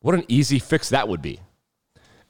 What 0.00 0.14
an 0.14 0.24
easy 0.28 0.58
fix 0.58 0.88
that 0.88 1.08
would 1.08 1.22
be. 1.22 1.40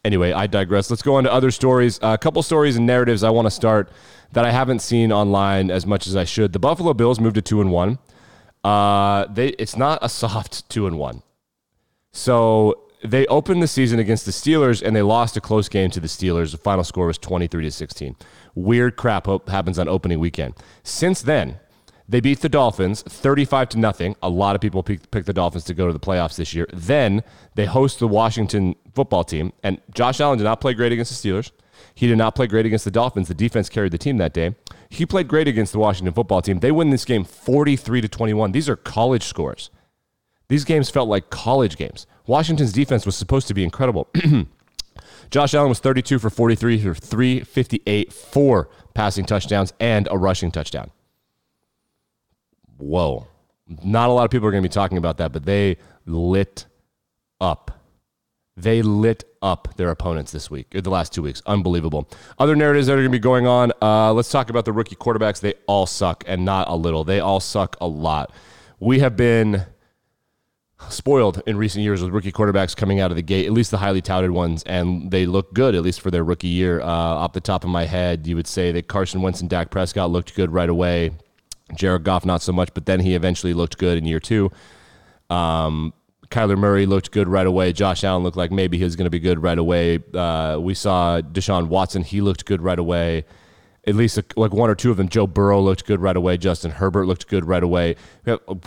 Anyway, 0.05 0.33
I 0.33 0.47
digress. 0.47 0.91
Let's 0.91 1.03
go 1.03 1.17
on 1.17 1.25
to 1.25 1.33
other 1.33 1.51
stories. 1.51 1.99
Uh, 2.03 2.09
a 2.09 2.19
couple 2.19 2.43
stories 2.43 2.77
and 2.77 2.87
narratives 2.87 3.25
I 3.25 3.31
want 3.31 3.47
to 3.47 3.51
start 3.51 3.91
that 4.33 4.45
I 4.45 4.51
haven't 4.51 4.81
seen 4.81 5.13
online 5.13 5.71
as 5.71 5.87
much 5.87 6.07
as 6.07 6.15
I 6.15 6.25
should. 6.25 6.53
The 6.53 6.59
Buffalo 6.59 6.93
Bills 6.95 7.19
moved 7.19 7.35
to 7.35 7.43
two 7.43 7.61
and 7.61 7.73
one. 7.73 7.99
Uh, 8.63 9.27
they 9.27 9.49
it's 9.49 9.77
not 9.77 9.99
a 10.03 10.09
soft 10.09 10.69
two 10.71 10.87
and 10.87 10.99
one. 10.99 11.23
So 12.13 12.89
they 13.05 13.27
opened 13.27 13.63
the 13.63 13.69
season 13.69 13.99
against 13.99 14.25
the 14.25 14.33
Steelers 14.33 14.83
and 14.83 14.95
they 14.95 15.03
lost 15.03 15.37
a 15.37 15.41
close 15.41 15.69
game 15.69 15.91
to 15.91 16.01
the 16.01 16.09
Steelers. 16.09 16.53
The 16.53 16.59
final 16.59 16.85
score 16.85 17.07
was 17.07 17.19
23 17.19 17.65
to 17.65 17.71
16. 17.71 18.17
Weird 18.55 18.97
crap 18.97 19.27
happens 19.49 19.79
on 19.79 19.89
opening 19.89 20.19
weekend. 20.19 20.55
Since 20.83 21.23
then, 21.23 21.61
they 22.09 22.21
beat 22.21 22.41
the 22.41 22.49
Dolphins 22.49 23.03
35 23.03 23.69
to 23.71 23.79
nothing. 23.79 24.17
A 24.23 24.31
lot 24.31 24.55
of 24.55 24.63
people 24.63 24.83
picked 24.83 25.11
pick 25.11 25.27
the 25.27 25.35
Dolphins 25.35 25.65
to 25.65 25.75
go 25.75 25.87
to 25.87 25.93
the 25.93 26.01
playoffs 26.01 26.37
this 26.37 26.55
year. 26.55 26.67
Then 26.73 27.23
they 27.55 27.67
host 27.67 27.99
the 27.99 28.09
Washington 28.09 28.77
football 28.95 29.25
team, 29.25 29.53
and 29.63 29.79
Josh 29.93 30.19
Allen 30.19 30.39
did 30.39 30.45
not 30.45 30.61
play 30.61 30.73
great 30.73 30.91
against 30.91 31.23
the 31.23 31.29
Steelers. 31.29 31.51
He 31.95 32.07
did 32.07 32.17
not 32.17 32.35
play 32.35 32.47
great 32.47 32.65
against 32.65 32.87
the 32.87 32.91
Dolphins. 32.91 33.29
The 33.29 33.35
defense 33.35 33.69
carried 33.69 33.93
the 33.93 33.99
team 33.99 34.17
that 34.17 34.33
day. 34.33 34.57
He 34.89 35.05
played 35.05 35.29
great 35.29 35.47
against 35.49 35.73
the 35.73 35.79
Washington 35.79 36.15
football 36.15 36.41
team. 36.41 36.61
They 36.61 36.73
win 36.73 36.91
this 36.91 37.05
game 37.05 37.25
43 37.25 38.01
to 38.01 38.09
21. 38.09 38.53
These 38.53 38.69
are 38.69 38.77
college 38.77 39.25
scores. 39.25 39.71
These 40.49 40.65
games 40.65 40.91
felt 40.91 41.09
like 41.09 41.31
college 41.31 41.77
games. 41.77 42.07
Washington's 42.27 42.73
defense 42.73 43.05
was 43.07 43.17
supposed 43.17 43.49
to 43.49 43.55
be 43.55 43.65
incredible. 43.65 44.09
Josh 45.31 45.53
Allen 45.55 45.69
was 45.69 45.79
32 45.79 46.19
for 46.19 46.31
43 46.31 46.83
for 46.83 46.95
358, 46.95 48.13
four 48.13 48.69
passing 48.95 49.25
touchdowns 49.25 49.73
and 49.79 50.09
a 50.11 50.17
rushing 50.17 50.51
touchdown 50.51 50.91
whoa. 52.79 53.27
Not 53.85 54.09
a 54.09 54.13
lot 54.13 54.25
of 54.25 54.31
people 54.31 54.49
are 54.49 54.51
going 54.51 54.63
to 54.63 54.69
be 54.69 54.73
talking 54.73 54.97
about 54.97 55.19
that, 55.19 55.33
but 55.33 55.45
they 55.45 55.77
lit 56.07 56.67
up. 57.41 57.71
They 58.57 58.83
lit 58.83 59.25
up 59.43 59.77
their 59.77 59.91
opponents 59.91 60.33
this 60.33 60.51
week, 60.51 60.75
or 60.75 60.81
the 60.81 60.91
last 60.91 61.13
two 61.13 61.23
weeks. 61.23 61.43
Unbelievable. 61.47 62.09
Other 62.39 62.57
narratives 62.57 62.87
that 62.87 62.95
are 62.95 62.97
going 62.97 63.07
to 63.07 63.11
be 63.11 63.19
going 63.19 63.47
on. 63.47 63.73
Uh, 63.83 64.13
let's 64.13 64.31
talk 64.31 64.51
about 64.51 64.65
the 64.65 64.73
rookie 64.73 64.97
quarterbacks. 64.97 65.41
They 65.41 65.55
all 65.67 65.87
suck, 65.87 66.25
and 66.27 66.45
not 66.45 66.69
a 66.69 66.75
little. 66.75 67.05
They 67.05 67.21
all 67.21 67.41
suck 67.41 67.77
a 67.81 67.87
lot. 67.87 68.33
We 68.81 69.01
have 69.01 69.17
been 69.17 69.67
spoiled 70.89 71.43
in 71.47 71.57
recent 71.57 71.83
years 71.83 72.03
with 72.03 72.13
rookie 72.13 72.33
quarterbacks 72.33 72.77
coming 72.77 73.01
out 73.01 73.11
of 73.11 73.17
the 73.17 73.23
gate, 73.23 73.47
at 73.47 73.53
least 73.53 73.71
the 73.71 73.79
highly 73.79 74.01
touted 74.01 74.31
ones, 74.31 74.63
and 74.65 75.11
they 75.11 75.27
look 75.27 75.53
good, 75.53 75.75
at 75.75 75.83
least 75.83 76.01
for 76.01 76.11
their 76.11 76.25
rookie 76.25 76.49
year. 76.49 76.81
Uh, 76.81 76.87
off 76.87 77.33
the 77.33 77.41
top 77.41 77.65
of 77.65 77.71
my 77.71 77.85
head, 77.85 78.27
you 78.27 78.37
would 78.37 78.47
say 78.47 78.73
that 78.73 78.89
Carson 78.89 79.21
Wentz 79.21 79.41
and 79.41 79.51
Dak 79.51 79.71
Prescott 79.71 80.11
looked 80.11 80.35
good 80.35 80.53
right 80.53 80.69
away. 80.69 81.11
Jared 81.75 82.05
Goff, 82.05 82.25
not 82.25 82.43
so 82.43 82.53
much, 82.53 82.73
but 82.75 82.87
then 82.87 83.01
he 83.01 83.15
eventually 83.15 83.53
looked 83.53 83.77
good 83.79 83.99
in 83.99 84.07
year 84.07 84.21
two. 84.21 84.51
Um, 85.29 85.93
Kyler 86.31 86.57
Murray 86.57 86.87
looked 86.87 87.11
good 87.11 87.29
right 87.29 87.47
away. 87.47 87.73
Josh 87.73 88.05
Allen 88.05 88.23
looked 88.23 88.37
like 88.37 88.51
maybe 88.51 88.79
he 88.79 88.85
was 88.85 88.97
going 88.97 89.07
to 89.07 89.11
be 89.11 89.19
good 89.19 89.43
right 89.43 89.59
away. 89.59 89.99
Uh, 90.15 90.59
we 90.61 90.75
saw 90.75 91.21
Deshaun 91.21 91.69
Watson; 91.69 92.03
he 92.03 92.21
looked 92.21 92.45
good 92.45 92.63
right 92.63 92.79
away. 92.79 93.25
At 93.89 93.95
least 93.95 94.21
like 94.37 94.53
one 94.53 94.69
or 94.69 94.75
two 94.75 94.91
of 94.91 94.99
them. 94.99 95.09
Joe 95.09 95.27
Burrow 95.27 95.61
looked 95.61 95.87
good 95.87 96.01
right 96.01 96.17
away. 96.17 96.37
Justin 96.37 96.73
Herbert 96.73 97.07
looked 97.07 97.27
good 97.27 97.47
right 97.47 97.63
away. 97.63 97.97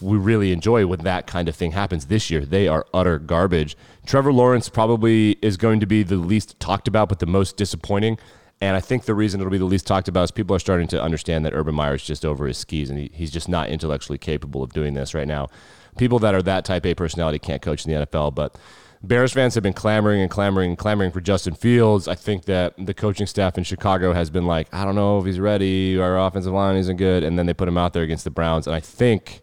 We 0.01 0.17
really 0.17 0.51
enjoy 0.51 0.87
when 0.87 1.01
that 1.01 1.27
kind 1.27 1.47
of 1.47 1.55
thing 1.55 1.73
happens. 1.73 2.07
This 2.07 2.31
year, 2.31 2.43
they 2.43 2.67
are 2.67 2.87
utter 2.91 3.19
garbage. 3.19 3.77
Trevor 4.05 4.33
Lawrence 4.33 4.67
probably 4.67 5.37
is 5.43 5.57
going 5.57 5.79
to 5.79 5.85
be 5.85 6.01
the 6.01 6.15
least 6.15 6.59
talked 6.59 6.87
about, 6.87 7.07
but 7.07 7.19
the 7.19 7.27
most 7.27 7.55
disappointing. 7.55 8.17
and 8.61 8.75
I 8.75 8.79
think 8.79 9.05
the 9.05 9.15
reason 9.15 9.39
it'll 9.41 9.51
be 9.51 9.57
the 9.57 9.65
least 9.65 9.87
talked 9.87 10.07
about 10.07 10.23
is 10.23 10.31
people 10.31 10.55
are 10.55 10.59
starting 10.59 10.87
to 10.89 11.01
understand 11.01 11.45
that 11.45 11.53
Urban 11.53 11.73
Meyer 11.75 11.95
is 11.95 12.03
just 12.03 12.25
over 12.25 12.47
his 12.47 12.57
skis 12.57 12.89
and 12.89 12.99
he, 12.99 13.11
he's 13.13 13.31
just 13.31 13.49
not 13.49 13.69
intellectually 13.69 14.19
capable 14.19 14.61
of 14.63 14.73
doing 14.73 14.93
this 14.93 15.13
right 15.13 15.27
now. 15.27 15.49
People 15.97 16.19
that 16.19 16.35
are 16.35 16.43
that 16.43 16.63
type 16.65 16.85
A 16.85 16.93
personality 16.93 17.39
can't 17.39 17.61
coach 17.61 17.85
in 17.85 17.91
the 17.91 18.05
NFL, 18.05 18.33
but 18.33 18.55
Bears 19.03 19.33
fans 19.33 19.55
have 19.55 19.63
been 19.63 19.73
clamoring 19.73 20.21
and 20.21 20.29
clamoring 20.29 20.69
and 20.69 20.77
clamoring 20.77 21.11
for 21.11 21.21
Justin 21.21 21.55
Fields. 21.55 22.07
I 22.07 22.13
think 22.13 22.45
that 22.45 22.73
the 22.77 22.93
coaching 22.93 23.25
staff 23.25 23.57
in 23.57 23.63
Chicago 23.63 24.13
has 24.13 24.29
been 24.29 24.45
like, 24.45 24.71
I 24.71 24.85
don't 24.85 24.93
know 24.93 25.17
if 25.17 25.25
he's 25.25 25.39
ready. 25.39 25.99
Our 25.99 26.19
offensive 26.19 26.53
line 26.53 26.75
isn't 26.75 26.97
good, 26.97 27.23
and 27.23 27.37
then 27.37 27.47
they 27.47 27.53
put 27.53 27.67
him 27.67 27.77
out 27.77 27.93
there 27.93 28.03
against 28.03 28.25
the 28.25 28.29
Browns. 28.29 28.67
And 28.67 28.75
I 28.75 28.79
think 28.79 29.41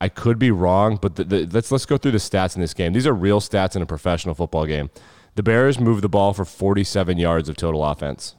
I 0.00 0.08
could 0.08 0.38
be 0.38 0.50
wrong, 0.50 0.98
but 1.00 1.14
the, 1.14 1.24
the, 1.24 1.46
let's 1.46 1.70
let's 1.70 1.86
go 1.86 1.96
through 1.96 2.10
the 2.10 2.18
stats 2.18 2.56
in 2.56 2.60
this 2.60 2.74
game. 2.74 2.92
These 2.92 3.06
are 3.06 3.14
real 3.14 3.40
stats 3.40 3.76
in 3.76 3.82
a 3.82 3.86
professional 3.86 4.34
football 4.34 4.66
game. 4.66 4.90
The 5.36 5.44
Bears 5.44 5.78
moved 5.78 6.02
the 6.02 6.08
ball 6.08 6.32
for 6.32 6.44
47 6.44 7.18
yards 7.18 7.48
of 7.48 7.56
total 7.56 7.84
offense. 7.84 8.34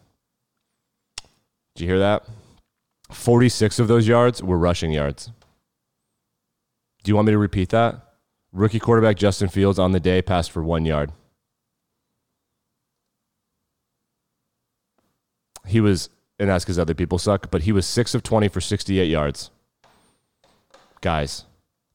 Did 1.75 1.83
you 1.83 1.87
hear 1.87 1.99
that? 1.99 2.25
46 3.11 3.79
of 3.79 3.87
those 3.87 4.07
yards 4.07 4.43
were 4.43 4.57
rushing 4.57 4.91
yards. 4.91 5.31
Do 7.03 7.11
you 7.11 7.15
want 7.15 7.27
me 7.27 7.31
to 7.31 7.37
repeat 7.37 7.69
that? 7.69 8.06
Rookie 8.57 8.79
quarterback 8.79 9.17
Justin 9.17 9.49
Fields 9.49 9.77
on 9.77 9.91
the 9.91 9.99
day 9.99 10.21
passed 10.21 10.51
for 10.51 10.63
one 10.63 10.83
yard. 10.85 11.11
He 15.65 15.79
was, 15.79 16.09
and 16.39 16.49
that's 16.49 16.63
because 16.63 16.79
other 16.79 16.93
people 16.93 17.19
suck, 17.19 17.51
but 17.51 17.63
he 17.63 17.71
was 17.71 17.85
six 17.85 18.15
of 18.15 18.23
20 18.23 18.47
for 18.47 18.61
68 18.61 19.05
yards. 19.05 19.51
Guys. 21.01 21.45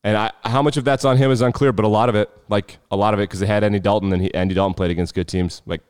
And 0.05 0.17
I, 0.17 0.33
how 0.45 0.63
much 0.63 0.77
of 0.77 0.85
that's 0.85 1.05
on 1.05 1.17
him 1.17 1.31
is 1.31 1.41
unclear, 1.41 1.73
but 1.73 1.85
a 1.85 1.89
lot 1.89 2.09
of 2.09 2.15
it, 2.15 2.31
like 2.49 2.79
a 2.91 2.97
lot 2.97 3.15
of 3.15 3.21
it, 3.21 3.25
because 3.25 3.41
they 3.41 3.47
had 3.47 3.65
Andy 3.65 3.81
Dalton 3.81 4.13
and 4.13 4.23
he, 4.23 4.35
Andy 4.35 4.55
Dalton 4.55 4.75
played 4.75 4.91
against 4.91 5.15
good 5.15 5.29
teams. 5.29 5.63
Like 5.65 5.81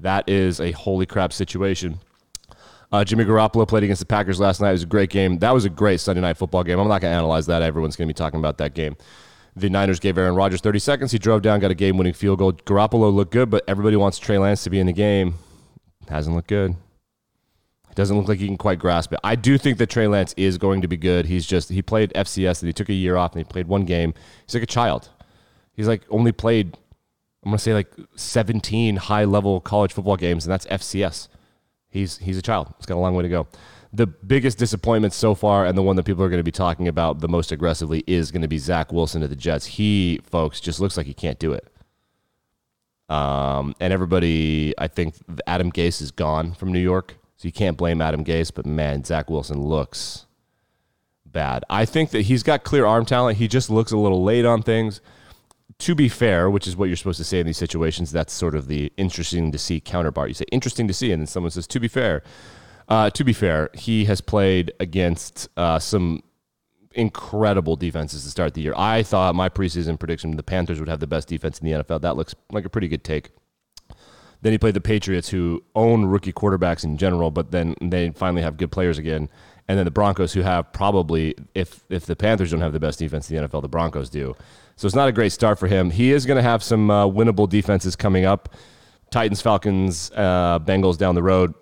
that 0.00 0.28
is 0.28 0.60
a 0.60 0.72
holy 0.72 1.06
crap 1.06 1.32
situation. 1.32 2.00
Uh, 2.90 3.04
Jimmy 3.04 3.24
Garoppolo 3.24 3.68
played 3.68 3.82
against 3.82 4.00
the 4.00 4.06
Packers 4.06 4.40
last 4.40 4.60
night. 4.60 4.70
It 4.70 4.72
was 4.72 4.82
a 4.84 4.86
great 4.86 5.10
game. 5.10 5.38
That 5.38 5.52
was 5.52 5.64
a 5.64 5.70
great 5.70 6.00
Sunday 6.00 6.22
night 6.22 6.38
football 6.38 6.64
game. 6.64 6.78
I'm 6.78 6.88
not 6.88 7.02
going 7.02 7.12
to 7.12 7.16
analyze 7.16 7.46
that. 7.46 7.62
Everyone's 7.62 7.96
going 7.96 8.08
to 8.08 8.14
be 8.14 8.16
talking 8.16 8.38
about 8.40 8.58
that 8.58 8.74
game. 8.74 8.96
The 9.58 9.70
Niners 9.70 10.00
gave 10.00 10.16
Aaron 10.18 10.34
Rodgers 10.34 10.60
30 10.60 10.78
seconds. 10.78 11.12
He 11.12 11.18
drove 11.18 11.42
down, 11.42 11.60
got 11.60 11.70
a 11.70 11.74
game 11.74 11.96
winning 11.96 12.12
field 12.12 12.38
goal. 12.38 12.52
Garoppolo 12.52 13.12
looked 13.12 13.32
good, 13.32 13.50
but 13.50 13.64
everybody 13.66 13.96
wants 13.96 14.18
Trey 14.18 14.38
Lance 14.38 14.62
to 14.64 14.70
be 14.70 14.80
in 14.80 14.86
the 14.86 14.92
game. 14.92 15.34
Hasn't 16.08 16.34
looked 16.34 16.48
good. 16.48 16.76
It 17.90 17.94
doesn't 17.94 18.16
look 18.16 18.28
like 18.28 18.38
he 18.38 18.46
can 18.46 18.56
quite 18.56 18.78
grasp 18.78 19.12
it. 19.12 19.20
I 19.24 19.34
do 19.34 19.58
think 19.58 19.78
that 19.78 19.90
Trey 19.90 20.06
Lance 20.06 20.34
is 20.36 20.58
going 20.58 20.82
to 20.82 20.88
be 20.88 20.96
good. 20.96 21.26
He's 21.26 21.46
just, 21.46 21.68
he 21.68 21.82
played 21.82 22.12
FCS 22.14 22.62
and 22.62 22.68
he 22.68 22.72
took 22.72 22.88
a 22.88 22.94
year 22.94 23.16
off 23.16 23.32
and 23.32 23.40
he 23.40 23.44
played 23.44 23.66
one 23.66 23.84
game. 23.84 24.14
He's 24.46 24.54
like 24.54 24.62
a 24.62 24.66
child. 24.66 25.08
He's 25.72 25.88
like 25.88 26.02
only 26.10 26.32
played, 26.32 26.76
I'm 27.44 27.50
going 27.50 27.58
to 27.58 27.62
say 27.62 27.74
like 27.74 27.92
17 28.16 28.96
high 28.96 29.24
level 29.24 29.60
college 29.60 29.92
football 29.92 30.16
games, 30.16 30.46
and 30.46 30.52
that's 30.52 30.66
FCS. 30.66 31.28
He's, 31.88 32.18
he's 32.18 32.38
a 32.38 32.42
child. 32.42 32.72
He's 32.78 32.86
got 32.86 32.96
a 32.96 33.00
long 33.00 33.14
way 33.14 33.22
to 33.22 33.28
go 33.28 33.46
the 33.92 34.06
biggest 34.06 34.58
disappointment 34.58 35.14
so 35.14 35.34
far, 35.34 35.64
and 35.64 35.76
the 35.76 35.82
one 35.82 35.96
that 35.96 36.04
people 36.04 36.22
are 36.22 36.28
going 36.28 36.40
to 36.40 36.44
be 36.44 36.52
talking 36.52 36.88
about 36.88 37.20
the 37.20 37.28
most 37.28 37.52
aggressively, 37.52 38.04
is 38.06 38.30
going 38.30 38.42
to 38.42 38.48
be 38.48 38.58
Zach 38.58 38.92
Wilson 38.92 39.22
to 39.22 39.28
the 39.28 39.36
Jets. 39.36 39.66
He, 39.66 40.20
folks, 40.24 40.60
just 40.60 40.80
looks 40.80 40.96
like 40.96 41.06
he 41.06 41.14
can't 41.14 41.38
do 41.38 41.52
it. 41.52 41.66
Um, 43.08 43.74
and 43.80 43.92
everybody, 43.92 44.74
I 44.76 44.88
think 44.88 45.14
Adam 45.46 45.72
Gase 45.72 46.02
is 46.02 46.10
gone 46.10 46.52
from 46.52 46.72
New 46.72 46.78
York, 46.78 47.16
so 47.36 47.48
you 47.48 47.52
can't 47.52 47.78
blame 47.78 48.02
Adam 48.02 48.24
Gase. 48.24 48.52
But 48.54 48.66
man, 48.66 49.04
Zach 49.04 49.30
Wilson 49.30 49.62
looks 49.62 50.26
bad. 51.24 51.64
I 51.70 51.86
think 51.86 52.10
that 52.10 52.22
he's 52.22 52.42
got 52.42 52.64
clear 52.64 52.84
arm 52.84 53.06
talent. 53.06 53.38
He 53.38 53.48
just 53.48 53.70
looks 53.70 53.92
a 53.92 53.96
little 53.96 54.22
late 54.22 54.44
on 54.44 54.62
things. 54.62 55.00
To 55.78 55.94
be 55.94 56.08
fair, 56.08 56.50
which 56.50 56.66
is 56.66 56.76
what 56.76 56.86
you're 56.86 56.96
supposed 56.96 57.18
to 57.18 57.24
say 57.24 57.40
in 57.40 57.46
these 57.46 57.56
situations, 57.56 58.10
that's 58.10 58.32
sort 58.32 58.54
of 58.54 58.66
the 58.66 58.92
interesting 58.96 59.52
to 59.52 59.58
see 59.58 59.80
counterpart. 59.80 60.28
You 60.28 60.34
say 60.34 60.46
interesting 60.50 60.88
to 60.88 60.94
see, 60.94 61.12
and 61.12 61.22
then 61.22 61.26
someone 61.26 61.50
says, 61.50 61.66
to 61.68 61.80
be 61.80 61.88
fair. 61.88 62.22
Uh, 62.88 63.10
to 63.10 63.24
be 63.24 63.32
fair, 63.32 63.70
he 63.74 64.06
has 64.06 64.20
played 64.20 64.72
against 64.80 65.48
uh, 65.56 65.78
some 65.78 66.22
incredible 66.92 67.76
defenses 67.76 68.24
to 68.24 68.30
start 68.30 68.54
the 68.54 68.62
year. 68.62 68.74
I 68.76 69.02
thought 69.02 69.34
my 69.34 69.48
preseason 69.48 69.98
prediction 69.98 70.36
the 70.36 70.42
Panthers 70.42 70.80
would 70.80 70.88
have 70.88 71.00
the 71.00 71.06
best 71.06 71.28
defense 71.28 71.58
in 71.58 71.66
the 71.66 71.84
NFL. 71.84 72.00
That 72.00 72.16
looks 72.16 72.34
like 72.50 72.64
a 72.64 72.70
pretty 72.70 72.88
good 72.88 73.04
take. 73.04 73.30
Then 74.40 74.52
he 74.52 74.58
played 74.58 74.74
the 74.74 74.80
Patriots, 74.80 75.28
who 75.28 75.64
own 75.74 76.04
rookie 76.04 76.32
quarterbacks 76.32 76.84
in 76.84 76.96
general, 76.96 77.30
but 77.30 77.50
then 77.50 77.74
they 77.80 78.10
finally 78.10 78.42
have 78.42 78.56
good 78.56 78.70
players 78.70 78.96
again. 78.96 79.28
And 79.66 79.76
then 79.76 79.84
the 79.84 79.90
Broncos, 79.90 80.32
who 80.32 80.42
have 80.42 80.72
probably, 80.72 81.34
if 81.54 81.84
if 81.90 82.06
the 82.06 82.16
Panthers 82.16 82.52
don't 82.52 82.60
have 82.60 82.72
the 82.72 82.80
best 82.80 82.98
defense 83.00 83.30
in 83.30 83.36
the 83.36 83.48
NFL, 83.48 83.62
the 83.62 83.68
Broncos 83.68 84.08
do. 84.08 84.34
So 84.76 84.86
it's 84.86 84.94
not 84.94 85.08
a 85.08 85.12
great 85.12 85.32
start 85.32 85.58
for 85.58 85.66
him. 85.66 85.90
He 85.90 86.12
is 86.12 86.24
going 86.24 86.36
to 86.36 86.42
have 86.42 86.62
some 86.62 86.90
uh, 86.90 87.06
winnable 87.06 87.48
defenses 87.48 87.96
coming 87.96 88.24
up. 88.24 88.54
Titans, 89.10 89.42
Falcons, 89.42 90.10
uh, 90.14 90.60
Bengals 90.60 90.96
down 90.96 91.14
the 91.16 91.22
road. 91.22 91.52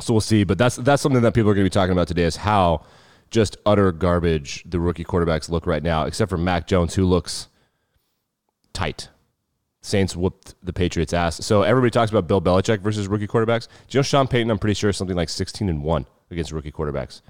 So 0.00 0.14
we'll 0.14 0.20
see. 0.20 0.44
But 0.44 0.58
that's 0.58 0.76
that's 0.76 1.02
something 1.02 1.22
that 1.22 1.34
people 1.34 1.50
are 1.50 1.54
going 1.54 1.64
to 1.64 1.70
be 1.70 1.74
talking 1.74 1.92
about 1.92 2.08
today 2.08 2.24
is 2.24 2.36
how 2.36 2.84
just 3.30 3.56
utter 3.66 3.92
garbage 3.92 4.62
the 4.66 4.78
rookie 4.78 5.04
quarterbacks 5.04 5.48
look 5.48 5.66
right 5.66 5.82
now, 5.82 6.04
except 6.04 6.30
for 6.30 6.38
Mac 6.38 6.66
Jones, 6.66 6.94
who 6.94 7.04
looks 7.04 7.48
tight. 8.72 9.08
Saints 9.80 10.16
whooped 10.16 10.54
the 10.64 10.72
Patriots' 10.72 11.12
ass. 11.12 11.44
So 11.44 11.62
everybody 11.62 11.92
talks 11.92 12.10
about 12.10 12.26
Bill 12.26 12.42
Belichick 12.42 12.80
versus 12.80 13.06
rookie 13.06 13.28
quarterbacks. 13.28 13.68
Do 13.88 13.96
you 13.96 13.98
know 13.98 14.02
Sean 14.02 14.26
Payton? 14.26 14.50
I'm 14.50 14.58
pretty 14.58 14.74
sure 14.74 14.92
something 14.92 15.16
like 15.16 15.28
16 15.28 15.68
and 15.68 15.82
one 15.82 16.06
against 16.30 16.50
rookie 16.50 16.72
quarterbacks. 16.72 17.20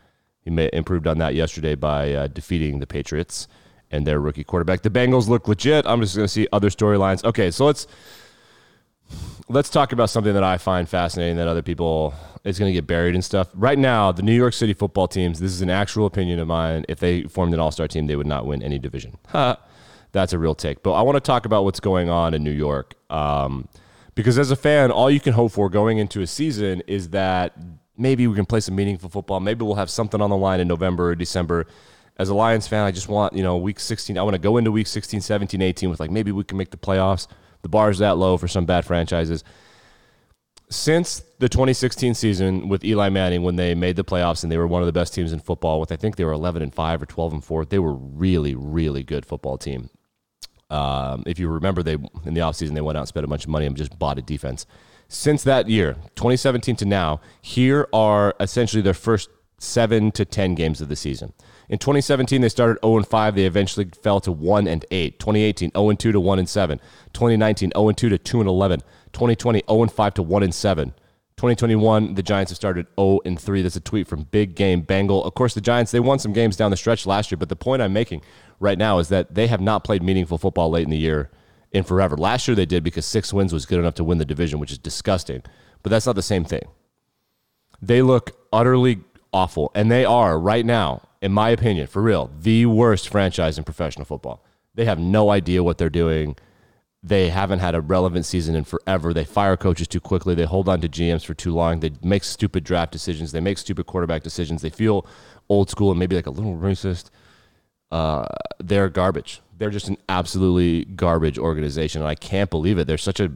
He 0.40 0.50
may, 0.50 0.70
improved 0.72 1.06
on 1.06 1.18
that 1.18 1.34
yesterday 1.34 1.74
by 1.74 2.14
uh, 2.14 2.26
defeating 2.28 2.78
the 2.78 2.86
Patriots 2.86 3.46
and 3.90 4.06
their 4.06 4.20
rookie 4.20 4.44
quarterback. 4.44 4.82
The 4.82 4.90
Bengals 4.90 5.28
look 5.28 5.48
legit. 5.48 5.86
I'm 5.86 6.00
just 6.00 6.16
going 6.16 6.24
to 6.24 6.32
see 6.32 6.48
other 6.52 6.70
storylines. 6.70 7.22
Okay, 7.24 7.50
so 7.50 7.66
let's 7.66 7.86
let's 9.48 9.70
talk 9.70 9.92
about 9.92 10.10
something 10.10 10.34
that 10.34 10.44
I 10.44 10.58
find 10.58 10.88
fascinating 10.88 11.36
that 11.36 11.48
other 11.48 11.62
people 11.62 12.14
is 12.44 12.58
going 12.58 12.70
to 12.70 12.72
get 12.72 12.86
buried 12.86 13.14
and 13.14 13.24
stuff. 13.24 13.48
Right 13.54 13.78
now, 13.78 14.12
the 14.12 14.22
New 14.22 14.34
York 14.34 14.54
City 14.54 14.72
football 14.72 15.08
teams, 15.08 15.40
this 15.40 15.52
is 15.52 15.62
an 15.62 15.70
actual 15.70 16.06
opinion 16.06 16.38
of 16.38 16.48
mine. 16.48 16.84
If 16.88 17.00
they 17.00 17.24
formed 17.24 17.54
an 17.54 17.60
all 17.60 17.70
star 17.70 17.88
team, 17.88 18.06
they 18.06 18.16
would 18.16 18.26
not 18.26 18.46
win 18.46 18.62
any 18.62 18.78
division. 18.78 19.18
That's 20.12 20.32
a 20.32 20.38
real 20.38 20.54
take. 20.54 20.82
But 20.82 20.92
I 20.92 21.02
want 21.02 21.16
to 21.16 21.20
talk 21.20 21.44
about 21.44 21.64
what's 21.64 21.80
going 21.80 22.08
on 22.08 22.32
in 22.34 22.42
New 22.42 22.52
York. 22.52 22.94
Um, 23.10 23.68
because 24.14 24.38
as 24.38 24.50
a 24.50 24.56
fan, 24.56 24.90
all 24.90 25.10
you 25.10 25.20
can 25.20 25.34
hope 25.34 25.52
for 25.52 25.68
going 25.68 25.98
into 25.98 26.22
a 26.22 26.26
season 26.26 26.82
is 26.86 27.10
that 27.10 27.54
maybe 27.98 28.26
we 28.26 28.34
can 28.34 28.46
play 28.46 28.60
some 28.60 28.74
meaningful 28.74 29.10
football. 29.10 29.40
Maybe 29.40 29.64
we'll 29.64 29.74
have 29.74 29.90
something 29.90 30.22
on 30.22 30.30
the 30.30 30.36
line 30.36 30.60
in 30.60 30.68
November 30.68 31.10
or 31.10 31.14
December. 31.14 31.66
As 32.18 32.30
a 32.30 32.34
Lions 32.34 32.66
fan, 32.66 32.84
I 32.84 32.92
just 32.92 33.08
want, 33.08 33.34
you 33.34 33.42
know, 33.42 33.58
week 33.58 33.78
16, 33.78 34.16
I 34.16 34.22
want 34.22 34.34
to 34.34 34.38
go 34.38 34.56
into 34.56 34.72
week 34.72 34.86
16, 34.86 35.20
17, 35.20 35.60
18 35.60 35.90
with 35.90 36.00
like 36.00 36.10
maybe 36.10 36.32
we 36.32 36.44
can 36.44 36.56
make 36.56 36.70
the 36.70 36.78
playoffs. 36.78 37.26
The 37.66 37.70
bar 37.70 37.90
is 37.90 37.98
that 37.98 38.16
low 38.16 38.36
for 38.36 38.46
some 38.46 38.64
bad 38.64 38.84
franchises. 38.84 39.42
Since 40.70 41.24
the 41.40 41.48
2016 41.48 42.14
season 42.14 42.68
with 42.68 42.84
Eli 42.84 43.08
Manning, 43.08 43.42
when 43.42 43.56
they 43.56 43.74
made 43.74 43.96
the 43.96 44.04
playoffs 44.04 44.44
and 44.44 44.52
they 44.52 44.56
were 44.56 44.68
one 44.68 44.82
of 44.82 44.86
the 44.86 44.92
best 44.92 45.12
teams 45.12 45.32
in 45.32 45.40
football, 45.40 45.80
with 45.80 45.90
I 45.90 45.96
think 45.96 46.14
they 46.14 46.24
were 46.24 46.30
11 46.30 46.62
and 46.62 46.72
five 46.72 47.02
or 47.02 47.06
12 47.06 47.32
and 47.32 47.44
four, 47.44 47.64
they 47.64 47.80
were 47.80 47.94
really, 47.94 48.54
really 48.54 49.02
good 49.02 49.26
football 49.26 49.58
team. 49.58 49.90
Um, 50.70 51.24
if 51.26 51.40
you 51.40 51.48
remember, 51.48 51.82
they 51.82 51.94
in 51.94 52.34
the 52.34 52.40
offseason 52.40 52.74
they 52.74 52.80
went 52.80 52.96
out 52.96 53.00
and 53.00 53.08
spent 53.08 53.24
a 53.24 53.28
bunch 53.28 53.42
of 53.42 53.50
money 53.50 53.66
and 53.66 53.76
just 53.76 53.98
bought 53.98 54.16
a 54.16 54.22
defense. 54.22 54.64
Since 55.08 55.42
that 55.42 55.68
year, 55.68 55.94
2017 56.14 56.76
to 56.76 56.84
now, 56.84 57.20
here 57.42 57.88
are 57.92 58.36
essentially 58.38 58.80
their 58.80 58.94
first 58.94 59.28
seven 59.58 60.12
to 60.12 60.24
10 60.24 60.54
games 60.54 60.80
of 60.80 60.88
the 60.88 60.94
season. 60.94 61.32
In 61.68 61.78
2017, 61.78 62.40
they 62.40 62.48
started 62.48 62.78
0 62.84 62.98
and 62.98 63.06
5. 63.06 63.34
They 63.34 63.44
eventually 63.44 63.90
fell 64.02 64.20
to 64.20 64.30
1 64.32 64.68
and 64.68 64.84
8. 64.90 65.18
2018, 65.18 65.72
0 65.74 65.90
and 65.90 65.98
2 65.98 66.12
to 66.12 66.20
1 66.20 66.38
and 66.38 66.48
7. 66.48 66.80
2019, 67.12 67.72
0 67.74 67.88
and 67.88 67.98
2 67.98 68.08
to 68.08 68.18
2 68.18 68.40
and 68.40 68.48
11. 68.48 68.80
2020, 69.12 69.62
0 69.68 69.82
and 69.82 69.92
5 69.92 70.14
to 70.14 70.22
1 70.22 70.42
and 70.42 70.54
7. 70.54 70.94
2021, 71.36 72.14
the 72.14 72.22
Giants 72.22 72.50
have 72.50 72.56
started 72.56 72.86
0 72.98 73.20
and 73.24 73.38
3. 73.38 73.62
That's 73.62 73.76
a 73.76 73.80
tweet 73.80 74.06
from 74.06 74.22
Big 74.24 74.54
Game 74.54 74.82
Bengal. 74.82 75.24
Of 75.24 75.34
course, 75.34 75.54
the 75.54 75.60
Giants 75.60 75.92
they 75.92 76.00
won 76.00 76.18
some 76.18 76.32
games 76.32 76.56
down 76.56 76.70
the 76.70 76.76
stretch 76.76 77.04
last 77.04 77.30
year, 77.30 77.36
but 77.36 77.48
the 77.48 77.56
point 77.56 77.82
I'm 77.82 77.92
making 77.92 78.22
right 78.60 78.78
now 78.78 78.98
is 79.00 79.08
that 79.08 79.34
they 79.34 79.48
have 79.48 79.60
not 79.60 79.84
played 79.84 80.02
meaningful 80.02 80.38
football 80.38 80.70
late 80.70 80.84
in 80.84 80.90
the 80.90 80.96
year 80.96 81.30
in 81.72 81.84
forever. 81.84 82.16
Last 82.16 82.48
year 82.48 82.54
they 82.54 82.64
did 82.64 82.82
because 82.82 83.04
six 83.04 83.32
wins 83.32 83.52
was 83.52 83.66
good 83.66 83.78
enough 83.78 83.94
to 83.94 84.04
win 84.04 84.18
the 84.18 84.24
division, 84.24 84.60
which 84.60 84.72
is 84.72 84.78
disgusting. 84.78 85.42
But 85.82 85.90
that's 85.90 86.06
not 86.06 86.14
the 86.14 86.22
same 86.22 86.44
thing. 86.44 86.62
They 87.82 88.00
look 88.00 88.30
utterly 88.52 89.00
awful, 89.32 89.72
and 89.74 89.90
they 89.90 90.04
are 90.06 90.38
right 90.38 90.64
now 90.64 91.05
in 91.26 91.32
my 91.32 91.48
opinion, 91.50 91.88
for 91.88 92.00
real, 92.00 92.30
the 92.40 92.66
worst 92.66 93.08
franchise 93.08 93.58
in 93.58 93.64
professional 93.64 94.04
football. 94.04 94.44
They 94.76 94.84
have 94.84 95.00
no 95.00 95.30
idea 95.30 95.64
what 95.64 95.76
they're 95.76 95.90
doing. 95.90 96.36
They 97.02 97.30
haven't 97.30 97.58
had 97.58 97.74
a 97.74 97.80
relevant 97.80 98.26
season 98.26 98.54
in 98.54 98.62
forever. 98.62 99.12
They 99.12 99.24
fire 99.24 99.56
coaches 99.56 99.88
too 99.88 99.98
quickly. 99.98 100.36
They 100.36 100.44
hold 100.44 100.68
on 100.68 100.80
to 100.82 100.88
GMs 100.88 101.24
for 101.24 101.34
too 101.34 101.52
long. 101.52 101.80
They 101.80 101.90
make 102.00 102.22
stupid 102.22 102.62
draft 102.62 102.92
decisions. 102.92 103.32
They 103.32 103.40
make 103.40 103.58
stupid 103.58 103.86
quarterback 103.86 104.22
decisions. 104.22 104.62
They 104.62 104.70
feel 104.70 105.04
old 105.48 105.68
school 105.68 105.90
and 105.90 105.98
maybe 105.98 106.14
like 106.14 106.28
a 106.28 106.30
little 106.30 106.56
racist. 106.56 107.10
Uh, 107.90 108.26
they're 108.60 108.88
garbage. 108.88 109.40
They're 109.58 109.70
just 109.70 109.88
an 109.88 109.96
absolutely 110.08 110.84
garbage 110.84 111.38
organization. 111.38 112.02
And 112.02 112.08
I 112.08 112.14
can't 112.14 112.50
believe 112.50 112.78
it. 112.78 112.86
They're 112.86 112.98
such 112.98 113.18
a 113.18 113.32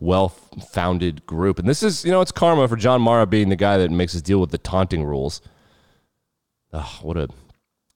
well 0.00 0.30
founded 0.30 1.26
group. 1.26 1.58
And 1.58 1.68
this 1.68 1.82
is, 1.82 2.06
you 2.06 2.10
know, 2.10 2.22
it's 2.22 2.32
karma 2.32 2.68
for 2.68 2.76
John 2.76 3.02
Mara 3.02 3.26
being 3.26 3.50
the 3.50 3.56
guy 3.56 3.76
that 3.76 3.90
makes 3.90 4.14
us 4.14 4.22
deal 4.22 4.40
with 4.40 4.50
the 4.50 4.56
taunting 4.56 5.04
rules. 5.04 5.42
Oh, 6.74 6.98
what 7.02 7.16
a 7.16 7.28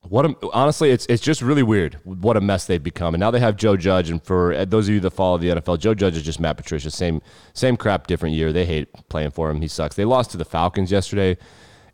What 0.02 0.25
a, 0.25 0.37
honestly, 0.52 0.90
it's 0.90 1.04
it's 1.06 1.23
just 1.23 1.42
really 1.42 1.64
weird 1.64 1.99
what 2.04 2.37
a 2.37 2.40
mess 2.40 2.66
they've 2.66 2.82
become. 2.82 3.12
And 3.14 3.20
now 3.20 3.32
they 3.32 3.40
have 3.40 3.56
Joe 3.56 3.76
Judge, 3.76 4.08
and 4.08 4.23
for 4.23 4.54
uh, 4.54 4.64
those 4.64 4.88
of 4.88 4.94
you 4.94 5.00
that 5.00 5.11
follow 5.11 5.37
the 5.37 5.49
NFL, 5.49 5.80
Joe 5.80 5.94
Judge 5.94 6.16
is 6.16 6.23
just 6.23 6.38
Matt 6.38 6.56
Patricia, 6.56 6.90
same 6.90 7.20
same 7.52 7.76
crap, 7.76 8.06
different 8.06 8.37
year. 8.37 8.52
They 8.52 8.64
hate 8.64 8.88
playing 9.08 9.32
for 9.32 9.50
him. 9.50 9.61
He 9.61 9.68
sucks. 9.68 9.97
They 9.97 10.04
lost 10.04 10.30
to 10.30 10.37
the 10.37 10.44
Falcons 10.44 10.92
yesterday, 10.92 11.37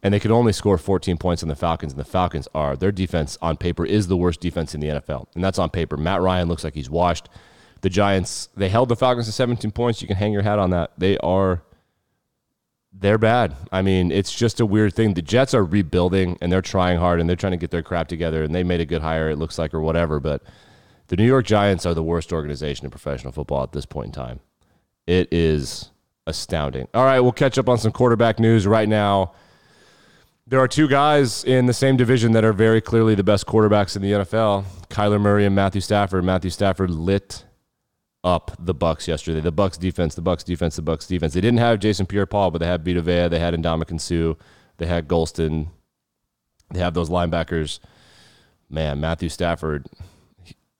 and 0.03 0.13
they 0.13 0.21
could 0.21 0.31
only 0.31 0.53
score 0.53 0.77
14 0.77 1.17
points 1.17 1.43
on 1.43 1.49
the 1.49 1.57
Falcons. 1.57 1.95
And 1.95 2.01
the 2.01 2.05
Falcons 2.05 2.47
are 2.55 2.77
their 2.77 2.93
defense 2.93 3.39
on 3.41 3.57
paper 3.57 3.87
is 3.87 4.09
the 4.09 4.17
worst 4.17 4.41
defense 4.41 4.75
in 4.75 4.81
the 4.81 4.89
NFL, 4.89 5.27
and 5.35 5.43
that's 5.43 5.59
on 5.59 5.71
paper. 5.71 5.97
Matt 5.97 6.21
Ryan 6.21 6.49
looks 6.49 6.65
like 6.65 6.75
he's 6.75 6.91
washed. 6.91 7.31
The 7.81 7.89
Giants 7.89 8.51
they 8.55 8.69
held 8.69 8.91
the 8.91 8.97
Falcons 8.97 9.25
to 9.27 9.33
17 9.33 9.71
points. 9.71 10.03
You 10.03 10.09
can 10.09 10.19
hang 10.19 10.35
your 10.35 10.43
hat 10.43 10.59
on 10.59 10.69
that. 10.71 10.93
They 10.99 11.17
are 11.19 11.63
they're 12.97 13.19
bad. 13.19 13.57
I 13.73 13.83
mean, 13.83 14.13
it's 14.13 14.33
just 14.33 14.61
a 14.61 14.67
weird 14.67 14.95
thing. 14.95 15.15
The 15.15 15.23
Jets 15.23 15.53
are 15.55 15.65
rebuilding 15.65 16.39
and 16.41 16.51
they're 16.53 16.63
trying 16.63 16.99
hard 16.99 17.21
and 17.21 17.29
they're 17.29 17.37
trying 17.37 17.53
to 17.53 17.59
get 17.59 17.71
their 17.71 17.83
crap 17.83 18.09
together 18.09 18.43
and 18.43 18.55
they 18.55 18.63
made 18.63 18.81
a 18.81 18.87
good 18.87 19.03
hire, 19.03 19.31
it 19.31 19.37
looks 19.37 19.59
like, 19.59 19.75
or 19.75 19.81
whatever. 19.81 20.21
But 20.21 20.43
the 21.09 21.17
New 21.17 21.27
York 21.27 21.45
Giants 21.45 21.85
are 21.87 21.95
the 21.95 22.03
worst 22.03 22.33
organization 22.33 22.85
in 22.87 22.91
professional 22.91 23.33
football 23.33 23.63
at 23.63 23.73
this 23.73 23.85
point 23.85 24.07
in 24.07 24.13
time. 24.13 24.41
It 25.07 25.29
is 25.33 25.91
astounding. 26.27 26.89
All 26.95 27.05
right, 27.05 27.21
we'll 27.21 27.33
catch 27.33 27.59
up 27.59 27.69
on 27.69 27.79
some 27.79 27.93
quarterback 27.93 28.39
news 28.39 28.67
right 28.67 28.89
now. 28.89 29.35
There 30.47 30.61
are 30.61 30.69
two 30.69 30.89
guys 30.89 31.43
in 31.45 31.67
the 31.67 31.73
same 31.73 31.97
division 31.97 32.33
that 32.33 32.45
are 32.45 32.53
very 32.53 32.81
clearly 32.81 33.15
the 33.15 33.25
best 33.25 33.47
quarterbacks 33.47 33.97
in 33.97 34.03
the 34.03 34.13
NFL 34.13 34.65
Kyler 34.89 35.21
Murray 35.21 35.47
and 35.47 35.55
Matthew 35.55 35.81
Stafford. 35.81 36.23
Matthew 36.25 36.51
Stafford 36.51 36.91
lit 36.91 37.45
up 38.25 38.57
the 38.59 38.75
Bucks 38.75 39.07
yesterday. 39.07 39.41
The 39.41 39.53
Bucks 39.53 39.77
defense, 39.77 40.15
the 40.15 40.23
Bucks 40.23 40.43
defense, 40.43 40.77
the 40.77 40.83
Bucks 40.83 41.07
defense. 41.07 41.35
They 41.35 41.41
didn't 41.41 41.59
have 41.59 41.79
Jason 41.79 42.07
Pierre-Paul, 42.07 42.51
but 42.51 42.59
they 42.59 42.67
had 42.67 42.85
Vita 42.85 43.03
Vea, 43.03 43.29
they 43.29 43.39
had 43.39 43.55
Ndamukong 43.55 44.01
Suh, 44.01 44.35
they 44.79 44.87
had 44.87 45.07
Gholston, 45.07 45.69
they 46.71 46.81
have 46.81 46.95
those 46.95 47.11
linebackers. 47.11 47.79
Man, 48.71 48.99
Matthew 49.01 49.29
Stafford. 49.29 49.87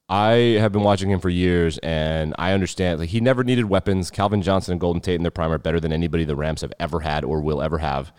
I 0.09 0.57
have 0.59 0.71
been 0.71 0.83
watching 0.83 1.09
him 1.09 1.19
for 1.19 1.29
years, 1.29 1.77
and 1.79 2.35
I 2.37 2.51
understand 2.51 2.99
like 2.99 3.09
he 3.09 3.21
never 3.21 3.43
needed 3.43 3.65
weapons. 3.65 4.11
Calvin 4.11 4.41
Johnson 4.41 4.73
and 4.73 4.81
Golden 4.81 5.01
Tate 5.01 5.15
in 5.15 5.23
their 5.23 5.31
prime 5.31 5.51
are 5.51 5.57
better 5.57 5.79
than 5.79 5.93
anybody 5.93 6.25
the 6.25 6.35
Rams 6.35 6.61
have 6.61 6.73
ever 6.79 6.99
had 6.99 7.23
or 7.23 7.41
will 7.41 7.61
ever 7.61 7.77
have. 7.77 8.11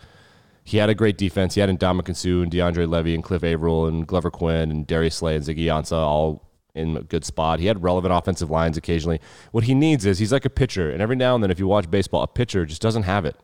He 0.63 0.77
had 0.77 0.89
a 0.89 0.95
great 0.95 1.17
defense. 1.17 1.53
He 1.53 1.61
had 1.61 1.69
Ndamukong 1.69 2.15
Suh 2.15 2.41
and 2.41 2.51
DeAndre 2.51 2.89
Levy 2.89 3.13
and 3.13 3.23
Cliff 3.23 3.43
Avril 3.43 3.85
and 3.85 4.05
Glover 4.07 4.31
Quin 4.31 4.71
and 4.71 4.87
Darius 4.87 5.15
Slay 5.15 5.35
and 5.35 5.45
Ziggy 5.45 5.65
Ansah 5.65 5.93
all 5.93 6.46
in 6.77 6.97
a 6.97 7.01
good 7.01 7.25
spot. 7.25 7.59
He 7.59 7.65
had 7.65 7.83
relevant 7.83 8.13
offensive 8.13 8.49
lines 8.49 8.77
occasionally. 8.77 9.19
What 9.51 9.65
he 9.65 9.73
needs 9.73 10.05
is 10.05 10.19
he's 10.19 10.31
like 10.31 10.45
a 10.45 10.49
pitcher, 10.49 10.89
and 10.91 11.01
every 11.01 11.15
now 11.15 11.35
and 11.35 11.43
then, 11.43 11.51
if 11.51 11.59
you 11.59 11.67
watch 11.67 11.89
baseball, 11.89 12.23
a 12.23 12.27
pitcher 12.27 12.65
just 12.65 12.81
doesn't 12.81 13.03
have 13.03 13.25
it. 13.25 13.35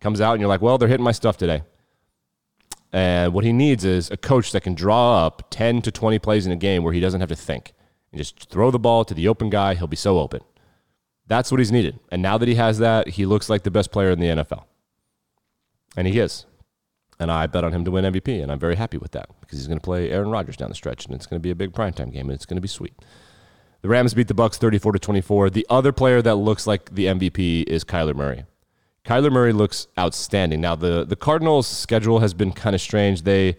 Comes 0.00 0.20
out 0.20 0.32
and 0.32 0.40
you're 0.40 0.48
like, 0.48 0.60
well, 0.60 0.76
they're 0.76 0.88
hitting 0.88 1.04
my 1.04 1.12
stuff 1.12 1.36
today. 1.36 1.62
And 2.92 3.32
what 3.32 3.42
he 3.42 3.52
needs 3.52 3.84
is 3.84 4.10
a 4.10 4.16
coach 4.16 4.52
that 4.52 4.60
can 4.60 4.74
draw 4.74 5.26
up 5.26 5.48
10 5.50 5.82
to 5.82 5.90
20 5.90 6.18
plays 6.20 6.46
in 6.46 6.52
a 6.52 6.56
game 6.56 6.84
where 6.84 6.92
he 6.92 7.00
doesn't 7.00 7.20
have 7.20 7.28
to 7.30 7.36
think 7.36 7.72
and 8.12 8.18
just 8.18 8.48
throw 8.50 8.70
the 8.70 8.78
ball 8.78 9.04
to 9.04 9.14
the 9.14 9.26
open 9.26 9.50
guy. 9.50 9.74
He'll 9.74 9.88
be 9.88 9.96
so 9.96 10.18
open. 10.20 10.40
That's 11.26 11.50
what 11.50 11.58
he's 11.58 11.72
needed. 11.72 11.98
And 12.12 12.22
now 12.22 12.38
that 12.38 12.48
he 12.48 12.54
has 12.54 12.78
that, 12.78 13.08
he 13.08 13.26
looks 13.26 13.48
like 13.48 13.64
the 13.64 13.70
best 13.70 13.90
player 13.90 14.10
in 14.10 14.20
the 14.20 14.26
NFL. 14.26 14.64
And 15.96 16.06
he 16.06 16.20
is. 16.20 16.46
And 17.20 17.30
I 17.30 17.46
bet 17.46 17.62
on 17.62 17.72
him 17.72 17.84
to 17.84 17.90
win 17.90 18.04
MVP, 18.04 18.42
and 18.42 18.50
I'm 18.50 18.58
very 18.58 18.74
happy 18.74 18.98
with 18.98 19.12
that 19.12 19.28
because 19.40 19.58
he's 19.58 19.68
going 19.68 19.78
to 19.78 19.84
play 19.84 20.10
Aaron 20.10 20.30
Rodgers 20.30 20.56
down 20.56 20.68
the 20.68 20.74
stretch, 20.74 21.06
and 21.06 21.14
it's 21.14 21.26
going 21.26 21.40
to 21.40 21.42
be 21.42 21.50
a 21.50 21.54
big 21.54 21.72
primetime 21.72 22.12
game, 22.12 22.28
and 22.28 22.32
it's 22.32 22.44
going 22.44 22.56
to 22.56 22.60
be 22.60 22.68
sweet. 22.68 22.94
The 23.82 23.88
Rams 23.88 24.14
beat 24.14 24.28
the 24.28 24.34
Bucks 24.34 24.58
34 24.58 24.92
to 24.92 24.98
24. 24.98 25.50
The 25.50 25.66
other 25.70 25.92
player 25.92 26.22
that 26.22 26.36
looks 26.36 26.66
like 26.66 26.94
the 26.94 27.06
MVP 27.06 27.64
is 27.64 27.84
Kyler 27.84 28.14
Murray. 28.14 28.44
Kyler 29.04 29.30
Murray 29.30 29.52
looks 29.52 29.86
outstanding. 29.98 30.60
Now 30.60 30.74
the 30.74 31.04
the 31.04 31.16
Cardinals' 31.16 31.66
schedule 31.66 32.20
has 32.20 32.32
been 32.32 32.52
kind 32.52 32.74
of 32.74 32.80
strange. 32.80 33.22
They 33.22 33.56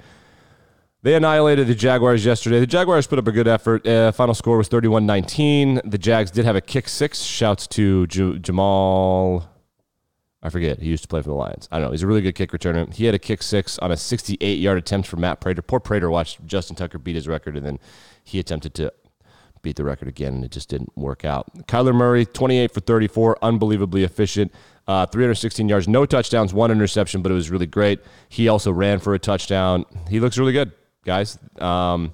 they 1.04 1.14
annihilated 1.14 1.68
the 1.68 1.76
Jaguars 1.76 2.26
yesterday. 2.26 2.60
The 2.60 2.66
Jaguars 2.66 3.06
put 3.06 3.20
up 3.20 3.28
a 3.28 3.32
good 3.32 3.48
effort. 3.48 3.86
Uh, 3.86 4.12
final 4.12 4.34
score 4.34 4.58
was 4.58 4.68
31-19. 4.68 5.92
The 5.92 6.00
Jags 6.00 6.32
did 6.32 6.46
have 6.46 6.56
a 6.56 6.62
kick 6.62 6.90
six. 6.90 7.22
Shouts 7.22 7.68
to 7.68 8.08
J- 8.08 8.40
Jamal 8.40 9.48
I 10.46 10.50
forget. 10.50 10.80
He 10.80 10.90
used 10.90 11.02
to 11.02 11.08
play 11.08 11.24
for 11.24 11.30
the 11.30 11.36
Lions. 11.36 11.68
I 11.72 11.80
don't 11.80 11.88
know. 11.88 11.92
He's 11.92 12.04
a 12.04 12.08
really 12.08 12.22
good 12.22 12.36
kick 12.36 12.52
returner. 12.52 12.94
He 12.94 13.06
had 13.06 13.16
a 13.16 13.20
kick 13.20 13.42
six 13.42 13.80
on 13.80 13.92
a 13.92 13.98
68 13.98 14.60
yard 14.60 14.78
attempt 14.78 15.08
for 15.08 15.18
Matt 15.18 15.42
Prater. 15.42 15.64
Poor 15.64 15.80
Prater 15.80 16.12
watched 16.12 16.46
Justin 16.46 16.76
Tucker 16.76 17.00
beat 17.00 17.16
his 17.16 17.28
record, 17.28 17.58
and 17.58 17.66
then 17.66 17.80
he 18.24 18.38
attempted 18.38 18.76
to 18.76 18.94
beat 19.64 19.76
the 19.76 19.84
record 19.84 20.08
again, 20.08 20.36
and 20.36 20.46
it 20.46 20.52
just 20.52 20.70
didn't 20.70 20.96
work 20.96 21.26
out. 21.26 21.52
Kyler 21.68 21.96
Murray, 21.96 22.28
28 22.28 22.72
for 22.72 22.80
34, 22.80 23.40
unbelievably 23.42 24.04
efficient. 24.04 24.54
Uh, 24.88 25.08
316 25.08 25.68
yards, 25.68 25.88
no 25.88 26.06
touchdowns, 26.06 26.54
one 26.54 26.70
interception, 26.70 27.24
but 27.24 27.32
it 27.32 27.36
was 27.36 27.50
really 27.50 27.66
great. 27.66 28.00
He 28.30 28.48
also 28.48 28.72
ran 28.72 29.00
for 29.00 29.16
a 29.16 29.20
touchdown. 29.20 29.84
He 30.12 30.20
looks 30.20 30.38
really 30.38 30.54
good, 30.54 30.72
guys. 31.04 31.40
Um, 31.58 32.14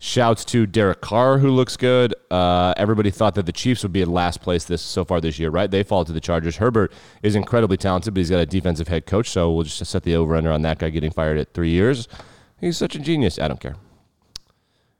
Shouts 0.00 0.44
to 0.46 0.64
Derek 0.64 1.00
Carr, 1.00 1.38
who 1.38 1.50
looks 1.50 1.76
good. 1.76 2.14
Uh, 2.30 2.72
everybody 2.76 3.10
thought 3.10 3.34
that 3.34 3.46
the 3.46 3.52
Chiefs 3.52 3.82
would 3.82 3.92
be 3.92 4.00
in 4.00 4.12
last 4.12 4.40
place 4.40 4.64
this 4.64 4.80
so 4.80 5.04
far 5.04 5.20
this 5.20 5.40
year, 5.40 5.50
right? 5.50 5.68
They 5.68 5.82
fall 5.82 6.04
to 6.04 6.12
the 6.12 6.20
Chargers. 6.20 6.58
Herbert 6.58 6.92
is 7.22 7.34
incredibly 7.34 7.76
talented, 7.76 8.14
but 8.14 8.18
he's 8.18 8.30
got 8.30 8.38
a 8.38 8.46
defensive 8.46 8.86
head 8.86 9.06
coach, 9.06 9.28
so 9.28 9.50
we'll 9.50 9.64
just 9.64 9.84
set 9.84 10.04
the 10.04 10.14
over 10.14 10.36
under 10.36 10.52
on 10.52 10.62
that 10.62 10.78
guy 10.78 10.90
getting 10.90 11.10
fired 11.10 11.36
at 11.36 11.52
three 11.52 11.70
years. 11.70 12.06
He's 12.60 12.76
such 12.76 12.94
a 12.94 13.00
genius. 13.00 13.40
I 13.40 13.48
don't 13.48 13.60
care. 13.60 13.74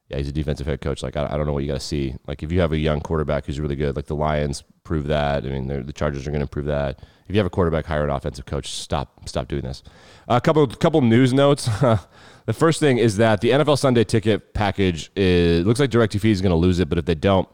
Yeah, 0.09 0.17
he's 0.17 0.29
a 0.29 0.33
defensive 0.33 0.67
head 0.67 0.81
coach. 0.81 1.03
Like 1.03 1.17
I, 1.17 1.27
I 1.27 1.37
don't 1.37 1.47
know 1.47 1.53
what 1.53 1.63
you 1.63 1.69
got 1.69 1.81
to 1.81 1.87
see. 1.87 2.17
Like 2.27 2.43
if 2.43 2.51
you 2.51 2.61
have 2.61 2.73
a 2.73 2.79
young 2.79 3.01
quarterback 3.01 3.45
who's 3.47 3.61
really 3.61 3.77
good, 3.77 3.95
like 3.95 4.07
the 4.07 4.17
Lions 4.17 4.65
prove 4.83 5.07
that. 5.09 5.45
I 5.45 5.49
mean, 5.49 5.69
the 5.69 5.93
Chargers 5.93 6.27
are 6.27 6.31
going 6.31 6.41
to 6.41 6.49
prove 6.49 6.67
that. 6.67 6.99
If 7.29 7.35
you 7.35 7.39
have 7.39 7.47
a 7.47 7.51
quarterback, 7.51 7.85
hire 7.85 8.05
an 8.05 8.11
offensive 8.11 8.47
coach. 8.47 8.71
Stop, 8.71 9.29
stop 9.29 9.47
doing 9.49 9.63
this. 9.63 9.83
A 10.27 10.41
couple, 10.41 10.67
couple 10.67 11.03
news 11.03 11.35
notes. 11.35 11.69
The 12.49 12.55
first 12.55 12.81
thing 12.81 12.97
is 12.97 13.19
that 13.19 13.43
the 13.43 13.51
NFL 13.51 13.79
Sunday 13.79 14.05
ticket 14.05 14.55
package 14.55 15.11
is, 15.15 15.67
looks 15.67 15.81
like 15.81 15.91
DirecTV 15.91 16.31
is 16.31 16.41
going 16.41 16.49
to 16.49 16.57
lose 16.57 16.79
it, 16.79 16.89
but 16.89 16.97
if 16.97 17.05
they 17.05 17.15
don't, 17.15 17.47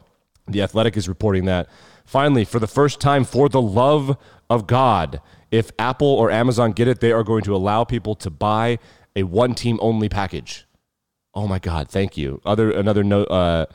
the 0.47 0.61
Athletic 0.61 0.95
is 0.95 1.09
reporting 1.09 1.43
that 1.45 1.67
finally, 2.05 2.45
for 2.45 2.59
the 2.59 2.67
first 2.67 3.01
time, 3.01 3.25
for 3.25 3.49
the 3.49 3.61
love 3.61 4.17
of 4.49 4.67
God, 4.67 5.19
if 5.51 5.69
Apple 5.77 6.07
or 6.07 6.31
Amazon 6.31 6.71
get 6.71 6.87
it, 6.87 7.01
they 7.01 7.11
are 7.11 7.25
going 7.25 7.43
to 7.43 7.53
allow 7.53 7.83
people 7.83 8.15
to 8.15 8.29
buy 8.29 8.79
a 9.17 9.23
one 9.23 9.53
team 9.53 9.79
only 9.81 10.07
package. 10.07 10.65
Oh 11.33 11.45
my 11.45 11.59
God, 11.59 11.89
thank 11.89 12.15
you. 12.15 12.39
Other 12.45 12.71
another 12.71 13.03
no, 13.03 13.25
uh, 13.25 13.65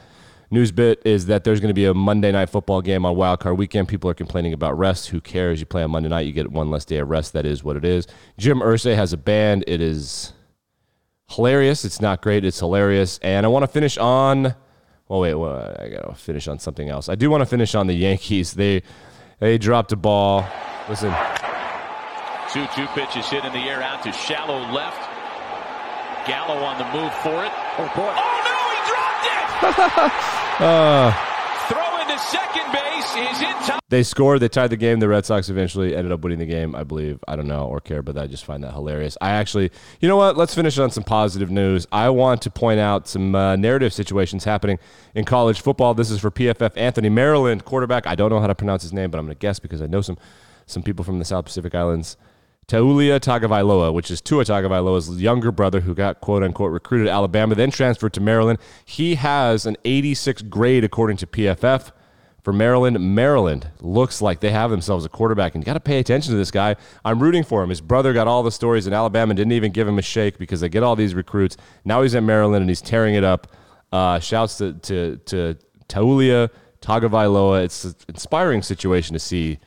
news 0.50 0.72
bit 0.72 1.02
is 1.04 1.26
that 1.26 1.44
there's 1.44 1.60
going 1.60 1.68
to 1.68 1.74
be 1.74 1.84
a 1.84 1.92
Monday 1.92 2.32
night 2.32 2.48
football 2.48 2.80
game 2.80 3.04
on 3.04 3.14
Wildcard 3.14 3.58
Weekend. 3.58 3.88
People 3.88 4.08
are 4.08 4.14
complaining 4.14 4.54
about 4.54 4.78
rest. 4.78 5.08
Who 5.08 5.20
cares? 5.20 5.60
You 5.60 5.66
play 5.66 5.82
on 5.82 5.90
Monday 5.90 6.08
night, 6.08 6.22
you 6.22 6.32
get 6.32 6.50
one 6.50 6.70
less 6.70 6.86
day 6.86 6.96
of 6.96 7.10
rest. 7.10 7.34
That 7.34 7.44
is 7.44 7.62
what 7.62 7.76
it 7.76 7.84
is. 7.84 8.06
Jim 8.38 8.60
Irsay 8.60 8.96
has 8.96 9.12
a 9.12 9.18
band. 9.18 9.64
It 9.66 9.82
is 9.82 10.32
hilarious. 11.30 11.84
It's 11.84 12.00
not 12.00 12.22
great. 12.22 12.44
It's 12.44 12.58
hilarious. 12.58 13.18
And 13.22 13.46
I 13.46 13.48
want 13.48 13.62
to 13.62 13.68
finish 13.68 13.96
on. 13.98 14.54
Well, 15.08 15.20
wait. 15.20 15.34
Well, 15.34 15.76
I 15.78 15.88
gotta 15.88 16.14
finish 16.14 16.46
on 16.48 16.58
something 16.58 16.88
else. 16.88 17.08
I 17.08 17.14
do 17.14 17.30
want 17.30 17.40
to 17.40 17.46
finish 17.46 17.74
on 17.74 17.86
the 17.86 17.94
Yankees. 17.94 18.52
They 18.54 18.82
they 19.38 19.58
dropped 19.58 19.92
a 19.92 19.96
ball. 19.96 20.46
Listen. 20.88 21.14
Two-two 22.52 22.86
pitches 22.88 23.26
hit 23.28 23.44
in 23.44 23.52
the 23.52 23.60
air 23.60 23.82
out 23.82 24.02
to 24.02 24.12
shallow 24.12 24.58
left. 24.72 25.08
Gallo 26.26 26.62
on 26.62 26.78
the 26.78 26.84
move 26.92 27.14
for 27.22 27.44
it. 27.44 27.52
Oh 27.78 27.90
boy. 27.94 28.12
Oh 28.12 28.36
no, 28.46 28.60
he 28.74 28.80
dropped 28.90 30.10
it! 30.60 30.62
Uh, 30.62 31.26
Second 32.18 32.72
base 32.72 33.10
is 33.16 33.40
in 33.40 33.54
time. 33.66 33.80
they 33.88 34.02
scored. 34.02 34.40
They 34.40 34.48
tied 34.48 34.68
the 34.70 34.76
game. 34.76 35.00
The 35.00 35.08
Red 35.08 35.26
Sox 35.26 35.48
eventually 35.48 35.94
ended 35.94 36.12
up 36.12 36.20
winning 36.20 36.38
the 36.38 36.46
game, 36.46 36.74
I 36.74 36.84
believe. 36.84 37.18
I 37.26 37.36
don't 37.36 37.46
know 37.46 37.66
or 37.66 37.80
care, 37.80 38.02
but 38.02 38.16
I 38.18 38.26
just 38.26 38.44
find 38.44 38.62
that 38.64 38.72
hilarious. 38.72 39.16
I 39.20 39.30
actually, 39.30 39.70
you 40.00 40.08
know 40.08 40.16
what? 40.16 40.36
Let's 40.36 40.54
finish 40.54 40.78
on 40.78 40.90
some 40.90 41.04
positive 41.04 41.50
news. 41.50 41.86
I 41.92 42.10
want 42.10 42.42
to 42.42 42.50
point 42.50 42.80
out 42.80 43.08
some 43.08 43.34
uh, 43.34 43.56
narrative 43.56 43.92
situations 43.92 44.44
happening 44.44 44.78
in 45.14 45.24
college 45.24 45.60
football. 45.60 45.94
This 45.94 46.10
is 46.10 46.20
for 46.20 46.30
PFF 46.30 46.76
Anthony 46.76 47.08
Maryland, 47.08 47.64
quarterback. 47.64 48.06
I 48.06 48.14
don't 48.14 48.30
know 48.30 48.40
how 48.40 48.46
to 48.46 48.54
pronounce 48.54 48.82
his 48.82 48.92
name, 48.92 49.10
but 49.10 49.18
I'm 49.18 49.26
going 49.26 49.36
to 49.36 49.40
guess 49.40 49.58
because 49.58 49.82
I 49.82 49.86
know 49.86 50.00
some 50.00 50.18
some 50.66 50.82
people 50.84 51.04
from 51.04 51.18
the 51.18 51.24
South 51.24 51.44
Pacific 51.44 51.74
Islands. 51.74 52.16
Taulia 52.70 53.18
Tagovailoa, 53.18 53.92
which 53.92 54.12
is 54.12 54.20
Tua 54.20 54.44
Tagovailoa's 54.44 55.20
younger 55.20 55.50
brother 55.50 55.80
who 55.80 55.92
got 55.92 56.20
quote 56.20 56.44
unquote 56.44 56.70
recruited 56.70 57.08
to 57.08 57.10
Alabama, 57.10 57.56
then 57.56 57.72
transferred 57.72 58.12
to 58.12 58.20
Maryland. 58.20 58.60
He 58.84 59.16
has 59.16 59.66
an 59.66 59.76
86 59.84 60.42
grade 60.42 60.84
according 60.84 61.16
to 61.16 61.26
PFF 61.26 61.90
for 62.44 62.52
Maryland. 62.52 63.00
Maryland 63.12 63.68
looks 63.80 64.22
like 64.22 64.38
they 64.38 64.52
have 64.52 64.70
themselves 64.70 65.04
a 65.04 65.08
quarterback, 65.08 65.56
and 65.56 65.64
you 65.64 65.66
got 65.66 65.72
to 65.72 65.80
pay 65.80 65.98
attention 65.98 66.30
to 66.30 66.38
this 66.38 66.52
guy. 66.52 66.76
I'm 67.04 67.20
rooting 67.20 67.42
for 67.42 67.60
him. 67.64 67.70
His 67.70 67.80
brother 67.80 68.12
got 68.12 68.28
all 68.28 68.44
the 68.44 68.52
stories 68.52 68.86
in 68.86 68.92
Alabama, 68.92 69.34
didn't 69.34 69.50
even 69.50 69.72
give 69.72 69.88
him 69.88 69.98
a 69.98 70.02
shake 70.02 70.38
because 70.38 70.60
they 70.60 70.68
get 70.68 70.84
all 70.84 70.94
these 70.94 71.12
recruits. 71.12 71.56
Now 71.84 72.02
he's 72.02 72.14
at 72.14 72.22
Maryland 72.22 72.62
and 72.62 72.70
he's 72.70 72.80
tearing 72.80 73.16
it 73.16 73.24
up. 73.24 73.48
Uh, 73.90 74.20
shouts 74.20 74.58
to 74.58 74.74
to, 74.74 75.16
to 75.24 75.56
Taulia 75.88 76.50
Tagovailoa. 76.82 77.64
It's 77.64 77.82
an 77.82 77.96
inspiring 78.06 78.62
situation 78.62 79.14
to 79.14 79.18
see. 79.18 79.58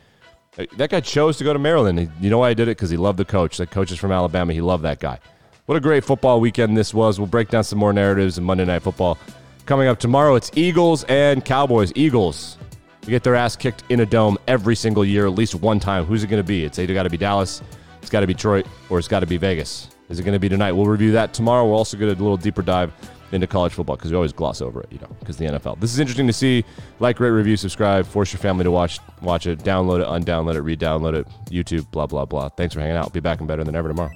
That 0.56 0.90
guy 0.90 1.00
chose 1.00 1.38
to 1.38 1.44
go 1.44 1.54
to 1.54 1.60
Maryland. 1.60 2.12
You 2.22 2.30
know 2.30 2.40
why 2.40 2.50
I 2.50 2.54
did 2.54 2.68
it? 2.68 2.78
Because 2.78 2.90
he 2.90 2.98
loved 2.98 3.18
the 3.18 3.26
coach. 3.26 3.58
That 3.58 3.72
coach 3.72 3.92
is 3.92 3.98
from 3.98 4.12
Alabama. 4.12 4.54
He 4.54 4.62
loved 4.62 4.84
that 4.84 5.00
guy. 5.00 5.20
What 5.66 5.76
a 5.76 5.82
great 5.82 6.04
football 6.04 6.40
weekend 6.40 6.78
this 6.78 6.94
was. 6.94 7.20
We'll 7.20 7.28
break 7.28 7.50
down 7.50 7.64
some 7.64 7.80
more 7.80 7.94
narratives 7.94 8.38
in 8.38 8.44
Monday 8.44 8.66
Night 8.66 8.84
Football. 8.84 9.18
Coming 9.66 9.88
up 9.88 10.00
tomorrow, 10.00 10.36
it's 10.36 10.52
Eagles 10.56 11.06
and 11.06 11.44
Cowboys. 11.44 11.92
Eagles 11.96 12.58
we 13.06 13.12
get 13.12 13.24
their 13.24 13.36
ass 13.36 13.56
kicked 13.56 13.84
in 13.90 14.00
a 14.00 14.06
dome 14.06 14.38
every 14.48 14.76
single 14.76 15.04
year, 15.04 15.26
at 15.26 15.34
least 15.34 15.56
one 15.56 15.80
time. 15.80 16.06
Who's 16.06 16.24
it 16.24 16.28
going 16.28 16.42
to 16.42 16.48
be? 16.48 16.64
It's 16.64 16.80
either 16.80 16.94
got 16.94 17.04
to 17.04 17.10
be 17.10 17.18
Dallas, 17.18 17.62
it's 18.02 18.10
got 18.10 18.22
to 18.22 18.28
be 18.28 18.34
Detroit, 18.34 18.66
or 18.90 19.00
it's 19.00 19.08
got 19.08 19.20
to 19.20 19.26
be 19.26 19.38
Vegas. 19.38 19.90
Is 20.14 20.20
it 20.20 20.24
going 20.24 20.34
to 20.34 20.40
be 20.40 20.48
tonight? 20.48 20.74
We'll 20.74 20.86
review 20.86 21.12
that 21.14 21.34
tomorrow. 21.34 21.66
We'll 21.66 21.74
also 21.74 21.98
get 21.98 22.06
a 22.06 22.12
little 22.12 22.38
deeper 22.38 22.62
dive 22.62 22.94
into 23.32 23.48
college 23.48 23.74
football 23.74 23.96
because 23.96 24.12
we 24.12 24.16
always 24.16 24.32
gloss 24.32 24.62
over 24.62 24.82
it, 24.82 24.92
you 24.92 25.00
know, 25.00 25.08
because 25.20 25.38
the 25.38 25.46
NFL. 25.46 25.80
This 25.80 25.92
is 25.92 25.98
interesting 25.98 26.28
to 26.28 26.34
see. 26.34 26.64
Like, 27.00 27.20
rate, 27.20 27.32
review, 27.32 27.58
subscribe. 27.58 28.06
Force 28.06 28.32
your 28.32 28.40
family 28.40 28.64
to 28.64 28.70
watch 28.70 29.00
watch 29.24 29.48
it. 29.48 29.60
Download 29.60 30.02
it, 30.02 30.08
undownload 30.08 30.54
it, 30.54 30.62
re-download 30.62 31.16
it. 31.16 31.28
YouTube, 31.50 31.90
blah 31.90 32.06
blah 32.06 32.26
blah. 32.26 32.50
Thanks 32.50 32.76
for 32.76 32.80
hanging 32.80 32.96
out. 32.96 33.12
Be 33.12 33.22
back 33.22 33.40
and 33.40 33.48
better 33.48 33.64
than 33.64 33.76
ever 33.76 33.88
tomorrow. 33.88 34.12